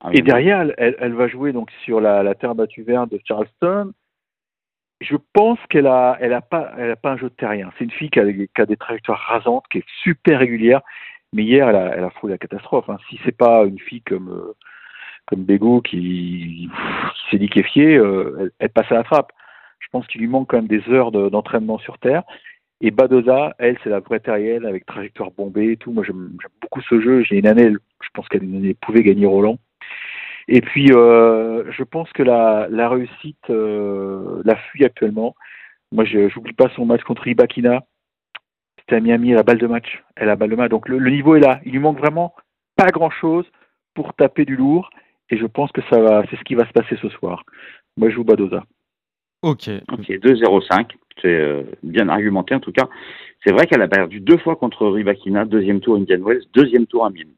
Ah 0.01 0.11
et 0.12 0.21
derrière, 0.21 0.61
elle, 0.79 0.97
elle, 0.99 1.14
va 1.14 1.29
jouer 1.29 1.53
donc 1.53 1.71
sur 1.85 2.01
la, 2.01 2.23
la, 2.23 2.35
terre 2.35 2.55
battue 2.55 2.83
verte 2.83 3.11
de 3.11 3.21
Charleston. 3.25 3.92
Je 5.01 5.16
pense 5.33 5.59
qu'elle 5.68 5.87
a, 5.87 6.16
elle 6.21 6.33
a 6.33 6.40
pas, 6.40 6.73
elle 6.77 6.90
a 6.90 6.97
pas 6.97 7.12
un 7.12 7.16
jeu 7.16 7.29
de 7.29 7.35
terrien. 7.35 7.71
C'est 7.77 7.85
une 7.85 7.90
fille 7.90 8.11
qui 8.11 8.21
a, 8.21 8.33
qui 8.33 8.61
a, 8.61 8.66
des 8.66 8.77
trajectoires 8.77 9.21
rasantes, 9.21 9.64
qui 9.71 9.79
est 9.79 9.85
super 10.03 10.40
régulière. 10.40 10.81
Mais 11.33 11.45
hier, 11.45 11.68
elle 11.68 11.77
a, 11.77 11.97
elle 11.97 12.05
a 12.05 12.11
la 12.25 12.38
catastrophe. 12.38 12.88
Hein. 12.88 12.99
Si 13.09 13.18
c'est 13.25 13.37
pas 13.37 13.64
une 13.64 13.79
fille 13.79 14.03
comme 14.03 14.53
comme 15.27 15.45
Bego 15.45 15.81
qui, 15.81 16.68
s'est 17.31 17.38
liquéfiée, 17.38 17.95
elle, 17.95 18.51
elle, 18.59 18.68
passe 18.71 18.90
à 18.90 18.97
la 18.97 19.05
trappe. 19.05 19.33
Je 19.79 19.87
pense 19.92 20.07
qu'il 20.09 20.21
lui 20.21 20.29
manque 20.29 20.51
quand 20.51 20.57
même 20.57 20.66
des 20.66 20.83
heures 20.88 21.12
d'entraînement 21.12 21.79
sur 21.79 21.99
Terre. 21.99 22.25
Et 22.81 22.90
Badoza, 22.90 23.55
elle, 23.59 23.79
c'est 23.83 23.90
la 23.90 24.01
vraie 24.01 24.18
terrienne 24.18 24.66
avec 24.66 24.85
trajectoire 24.87 25.31
bombée 25.31 25.73
et 25.73 25.77
tout. 25.77 25.92
Moi, 25.92 26.03
j'aime 26.05 26.37
beaucoup 26.61 26.81
ce 26.83 27.01
jeu. 27.01 27.23
J'ai 27.23 27.38
une 27.38 27.47
année, 27.47 27.71
je 27.71 28.09
pense 28.12 28.29
qu'elle 28.29 28.75
pouvait 28.81 29.05
gagner 29.05 29.25
Roland. 29.25 29.59
Et 30.49 30.61
puis, 30.61 30.88
euh, 30.90 31.71
je 31.71 31.85
pense 31.85 32.12
que 32.12 32.25
la, 32.25 32.66
la 32.68 32.88
réussite 32.88 33.51
euh, 33.51 34.42
la 34.45 34.57
fuit 34.57 34.85
actuellement. 34.85 35.37
Moi, 35.92 36.05
je 36.05 36.35
n'oublie 36.35 36.55
pas 36.55 36.71
son 36.75 36.85
match 36.85 37.03
contre 37.05 37.29
Ibakina. 37.29 37.85
À 38.88 39.01
Miami, 39.01 39.33
la 39.33 39.42
balle 39.42 39.59
de 39.59 39.66
match. 39.66 40.03
Elle 40.16 40.29
a 40.29 40.37
balle 40.37 40.51
de 40.51 40.57
match. 40.57 40.71
Donc, 40.71 40.88
le, 40.88 40.99
le, 40.99 41.11
niveau 41.11 41.35
est 41.35 41.40
là. 41.40 41.61
Il 41.64 41.73
lui 41.73 41.79
manque 41.79 41.99
vraiment 41.99 42.35
pas 42.77 42.88
grand-chose 42.88 43.47
pour 43.95 44.12
taper 44.14 44.45
du 44.45 44.57
lourd. 44.57 44.90
Et 45.31 45.38
je 45.38 45.47
pense 45.47 45.73
que 45.73 45.81
ça 45.88 45.99
va, 45.99 46.25
c'est 46.31 46.37
ce 46.37 46.45
qui 46.45 46.55
va 46.55 46.66
se 46.66 46.73
passer 46.73 46.97
ce 47.01 47.09
soir. 47.09 47.45
Moi, 47.97 48.11
je 48.11 48.14
joue 48.16 48.25
Badoza. 48.25 48.64
Ok. 49.42 49.71
Ok, 49.90 50.09
2-0-5. 50.09 50.90
C'est 51.21 51.29
euh, 51.29 51.62
bien 51.83 52.09
argumenté 52.09 52.55
en 52.55 52.61
tout 52.61 52.73
cas. 52.73 52.88
C'est 53.45 53.53
vrai 53.53 53.66
qu'elle 53.66 53.83
a 53.83 53.88
perdu 53.88 54.21
deux 54.21 54.38
fois 54.38 54.57
contre 54.57 54.87
Ribakina, 54.87 55.45
deuxième 55.45 55.81
tour 55.81 55.97
Indian 55.97 56.21
Wells, 56.21 56.42
deuxième 56.55 56.87
tour 56.87 57.05
à 57.05 57.11
Miami. 57.11 57.37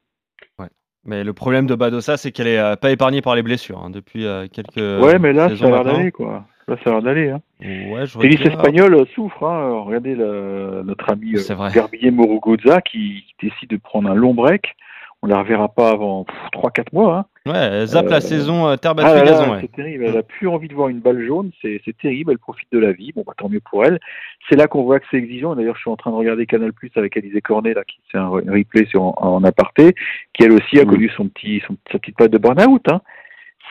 Ouais. 0.58 0.68
Mais 1.04 1.24
le 1.24 1.32
problème 1.32 1.66
de 1.66 1.74
Badosa, 1.74 2.16
c'est 2.16 2.30
qu'elle 2.30 2.46
est 2.46 2.58
euh, 2.58 2.76
pas 2.76 2.90
épargnée 2.90 3.22
par 3.22 3.34
les 3.34 3.42
blessures 3.42 3.78
hein, 3.78 3.90
depuis 3.90 4.26
euh, 4.26 4.46
quelques. 4.52 4.76
Ouais, 4.76 5.18
mais 5.18 5.32
là, 5.32 5.54
ça 5.56 5.66
a 5.66 5.70
l'air 5.70 5.84
d'aller 5.84 6.12
quoi. 6.12 6.46
Là, 6.66 6.76
ça 6.82 6.90
a 6.90 6.92
l'air 6.94 7.02
d'aller. 7.02 7.30
Hein. 7.30 7.40
Ouais, 7.60 8.06
je 8.06 8.18
Tennis 8.18 8.40
espagnol 8.40 9.06
souffre. 9.14 9.44
Hein. 9.44 9.82
Regardez 9.84 10.14
le, 10.14 10.82
notre 10.84 11.10
ami 11.10 11.34
Garbier 11.74 12.10
Muruguza 12.10 12.80
qui, 12.80 13.24
qui, 13.26 13.48
décide 13.48 13.70
de 13.70 13.76
prendre 13.76 14.10
un 14.10 14.14
long 14.14 14.34
break. 14.34 14.74
On 15.22 15.26
la 15.26 15.38
reverra 15.38 15.68
pas 15.68 15.90
avant 15.90 16.26
3-4 16.52 16.86
mois. 16.92 17.18
Hein. 17.18 17.24
Ouais, 17.46 17.58
elle 17.58 17.86
zappe 17.86 18.08
la 18.08 18.16
euh, 18.16 18.20
saison 18.20 18.68
euh, 18.68 18.76
terre 18.76 18.94
battue 18.94 19.20
ah 19.20 19.24
gazon. 19.24 19.52
Ouais. 19.52 19.58
C'est 19.60 19.72
terrible, 19.72 20.04
elle 20.06 20.16
a 20.16 20.22
plus 20.22 20.48
envie 20.48 20.68
de 20.68 20.74
voir 20.74 20.88
une 20.88 21.00
balle 21.00 21.22
jaune, 21.26 21.50
c'est 21.60 21.96
terrible, 21.98 22.32
elle 22.32 22.38
profite 22.38 22.68
de 22.72 22.78
la 22.78 22.92
vie, 22.92 23.12
bon 23.12 23.22
bah 23.26 23.34
tant 23.36 23.50
mieux 23.50 23.60
pour 23.60 23.84
elle. 23.84 24.00
C'est 24.48 24.56
là 24.56 24.66
qu'on 24.66 24.82
voit 24.82 25.00
que 25.00 25.06
c'est 25.10 25.18
exigeant, 25.18 25.54
d'ailleurs 25.54 25.76
je 25.76 25.80
suis 25.80 25.90
en 25.90 25.96
train 25.96 26.10
de 26.10 26.16
regarder 26.16 26.46
Canal 26.46 26.72
Plus 26.72 26.90
avec 26.96 27.18
Alizé 27.18 27.42
Cornet, 27.42 27.74
là, 27.74 27.84
qui 27.84 27.98
c'est 28.10 28.16
un 28.16 28.28
replay 28.28 28.86
sur, 28.86 29.02
en, 29.22 29.44
aparté, 29.44 29.94
qui 30.32 30.44
elle 30.44 30.52
aussi 30.52 30.78
a 30.78 30.84
mmh. 30.84 30.88
connu 30.88 31.10
son 31.16 31.28
petit, 31.28 31.62
son, 31.66 31.76
sa 31.92 31.98
petite 31.98 32.16
période 32.16 32.32
de 32.32 32.38
burn-out. 32.38 32.88
Hein. 32.88 33.02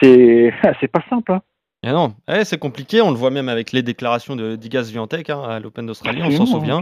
C'est 0.02 0.52
pas 0.92 1.04
simple. 1.10 1.32
Hein. 1.32 1.42
Et 1.84 1.90
ah 1.90 1.92
non, 1.92 2.14
eh, 2.30 2.46
c'est 2.46 2.58
compliqué, 2.58 3.02
on 3.02 3.12
le 3.12 3.18
voit 3.18 3.30
même 3.30 3.50
avec 3.50 3.74
les 3.74 3.82
déclarations 3.84 4.38
de 4.38 4.56
Digas 4.56 4.84
Viantec 4.84 5.30
hein, 5.30 5.42
à 5.44 5.60
l'Open 5.60 5.86
d'Australie, 5.86 6.22
on 6.24 6.32
s'en 6.32 6.46
souvient. 6.46 6.82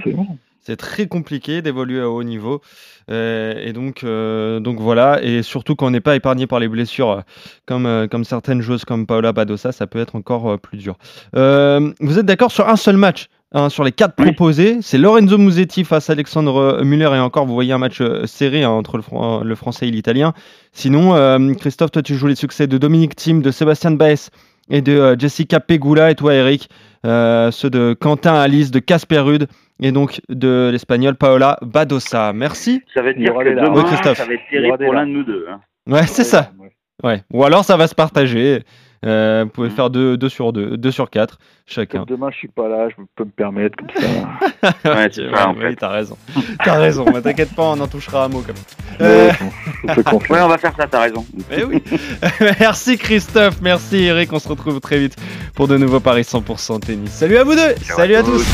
C'est 0.63 0.75
très 0.77 1.07
compliqué 1.07 1.63
d'évoluer 1.63 2.01
à 2.01 2.07
haut 2.07 2.21
niveau. 2.21 2.61
Euh, 3.09 3.55
et 3.59 3.73
donc, 3.73 4.03
euh, 4.03 4.59
donc 4.59 4.79
voilà. 4.79 5.19
Et 5.23 5.41
surtout 5.41 5.75
quand 5.75 5.87
on 5.87 5.89
n'est 5.89 6.01
pas 6.01 6.15
épargné 6.15 6.45
par 6.45 6.59
les 6.59 6.67
blessures, 6.67 7.09
euh, 7.09 7.21
comme, 7.65 8.07
comme 8.11 8.23
certaines 8.23 8.61
joueuses 8.61 8.85
comme 8.85 9.07
Paola 9.07 9.33
Badosa, 9.33 9.71
ça 9.71 9.87
peut 9.87 9.97
être 9.97 10.15
encore 10.15 10.59
plus 10.59 10.77
dur. 10.77 10.97
vous 11.33 12.19
êtes 12.19 12.25
d'accord 12.27 12.51
sur 12.51 12.69
un 12.69 12.75
seul 12.75 12.95
match 12.97 13.25
hein, 13.53 13.69
sur 13.69 13.83
les 13.83 13.91
quatre 13.91 14.13
Oui. 14.19 14.25
proposés? 14.25 14.77
C'est 14.83 14.99
Lorenzo 14.99 15.39
Musetti 15.39 15.83
face 15.83 16.11
à 16.11 16.13
Alexandre 16.13 16.83
Muller 16.83 17.09
et 17.15 17.19
encore, 17.19 17.47
vous 17.47 17.55
voyez 17.55 17.73
un 17.73 17.79
match 17.79 17.99
euh, 17.99 18.27
serré 18.27 18.63
hein, 18.63 18.69
entre 18.69 18.97
le, 18.97 19.03
Fran- 19.03 19.43
le 19.43 19.55
français 19.55 19.87
et 19.87 19.91
l'italien. 19.91 20.33
Sinon, 20.73 21.15
euh, 21.15 21.53
Christophe, 21.55 21.89
toi 21.89 22.03
tu 22.03 22.13
joues 22.15 22.27
les 22.27 22.35
succès 22.35 22.67
de 22.67 22.77
Dominique 22.77 23.15
Thiem, 23.15 23.41
de 23.41 23.49
Sébastien 23.49 23.89
Baez 23.89 24.29
et 24.71 24.81
de 24.81 24.93
euh, 24.97 25.15
Jessica 25.17 25.59
Pegula 25.59 26.09
et 26.09 26.15
toi 26.15 26.33
Eric, 26.33 26.69
euh, 27.05 27.51
ceux 27.51 27.69
de 27.69 27.93
Quentin 27.99 28.33
Alice, 28.33 28.71
de 28.71 28.79
Casper 28.79 29.19
Rude 29.19 29.47
et 29.79 29.91
donc 29.91 30.21
de 30.29 30.69
l'espagnol 30.71 31.15
Paola 31.15 31.57
Badosa. 31.61 32.33
Merci. 32.33 32.81
Ça 32.93 33.01
va 33.03 33.09
être 33.09 33.19
dire 33.19 33.33
que 33.33 33.49
demain, 33.49 33.85
ça 34.15 34.25
va 34.25 34.31
terrible 34.49 34.77
des 34.77 34.85
pour 34.85 34.93
l'un 34.93 35.05
de 35.05 35.11
nous 35.11 35.23
deux. 35.23 35.45
hein. 35.51 35.59
Ouais, 35.87 36.07
c'est 36.07 36.23
ça. 36.23 36.51
Ouais. 37.03 37.21
Ou 37.33 37.43
alors 37.43 37.63
ça 37.65 37.77
va 37.77 37.87
se 37.87 37.95
partager. 37.95 38.63
Euh, 39.03 39.45
vous 39.45 39.49
pouvez 39.49 39.69
Mhm. 39.69 39.75
faire 39.75 39.89
2 39.89 40.15
deux, 40.15 40.29
sur 40.29 40.53
2, 40.53 40.77
2 40.77 40.91
sur 40.91 41.09
4 41.09 41.39
chacun. 41.65 41.99
Comme 42.05 42.07
demain, 42.17 42.29
je 42.31 42.37
suis 42.37 42.47
pas 42.47 42.67
là, 42.67 42.87
je 42.89 42.95
peux 43.15 43.23
me 43.23 43.31
permettre 43.31 43.75
comme 43.77 43.89
ça. 43.89 44.07
Ouais, 44.85 45.09
en 45.43 45.53
oui, 45.55 45.61
fait. 45.61 45.75
t'as 45.75 45.89
raison. 45.89 46.17
T'as 46.63 46.75
raison, 46.77 47.05
mais 47.11 47.21
t'inquiète 47.21 47.55
pas, 47.55 47.63
on 47.63 47.79
en 47.79 47.87
touchera 47.87 48.25
un 48.25 48.27
mot 48.27 48.43
quand 48.45 48.53
même. 48.53 48.63
Mais 48.99 49.05
Euh. 49.07 49.31
Ouais, 50.29 50.41
on 50.41 50.47
va 50.47 50.57
faire 50.59 50.73
ça, 50.77 50.85
t'as 50.87 51.01
raison. 51.01 51.25
mais 51.49 51.63
oui. 51.63 51.81
merci 52.59 52.97
Christophe, 52.99 53.59
merci 53.61 54.03
Eric, 54.03 54.31
on 54.33 54.39
se 54.39 54.47
retrouve 54.47 54.79
très 54.79 54.99
vite 54.99 55.15
pour 55.55 55.67
de 55.67 55.77
nouveaux 55.77 55.99
paris 55.99 56.21
100% 56.23 56.79
tennis. 56.81 57.09
Salut 57.11 57.37
à 57.37 57.43
vous 57.43 57.55
deux, 57.55 57.73
Ciao 57.83 57.97
salut 57.97 58.15
à 58.15 58.19
à 58.19 58.23
tous. 58.23 58.45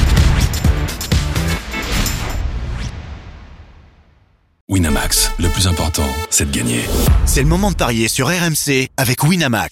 Winamax, 4.69 5.31
le 5.39 5.47
plus 5.49 5.67
important, 5.67 6.07
c'est 6.29 6.49
de 6.51 6.55
gagner. 6.55 6.81
C'est 7.25 7.41
le 7.41 7.47
moment 7.47 7.71
de 7.71 7.75
parier 7.75 8.07
sur 8.09 8.27
RMC 8.27 8.89
avec 8.97 9.23
Winamax. 9.23 9.71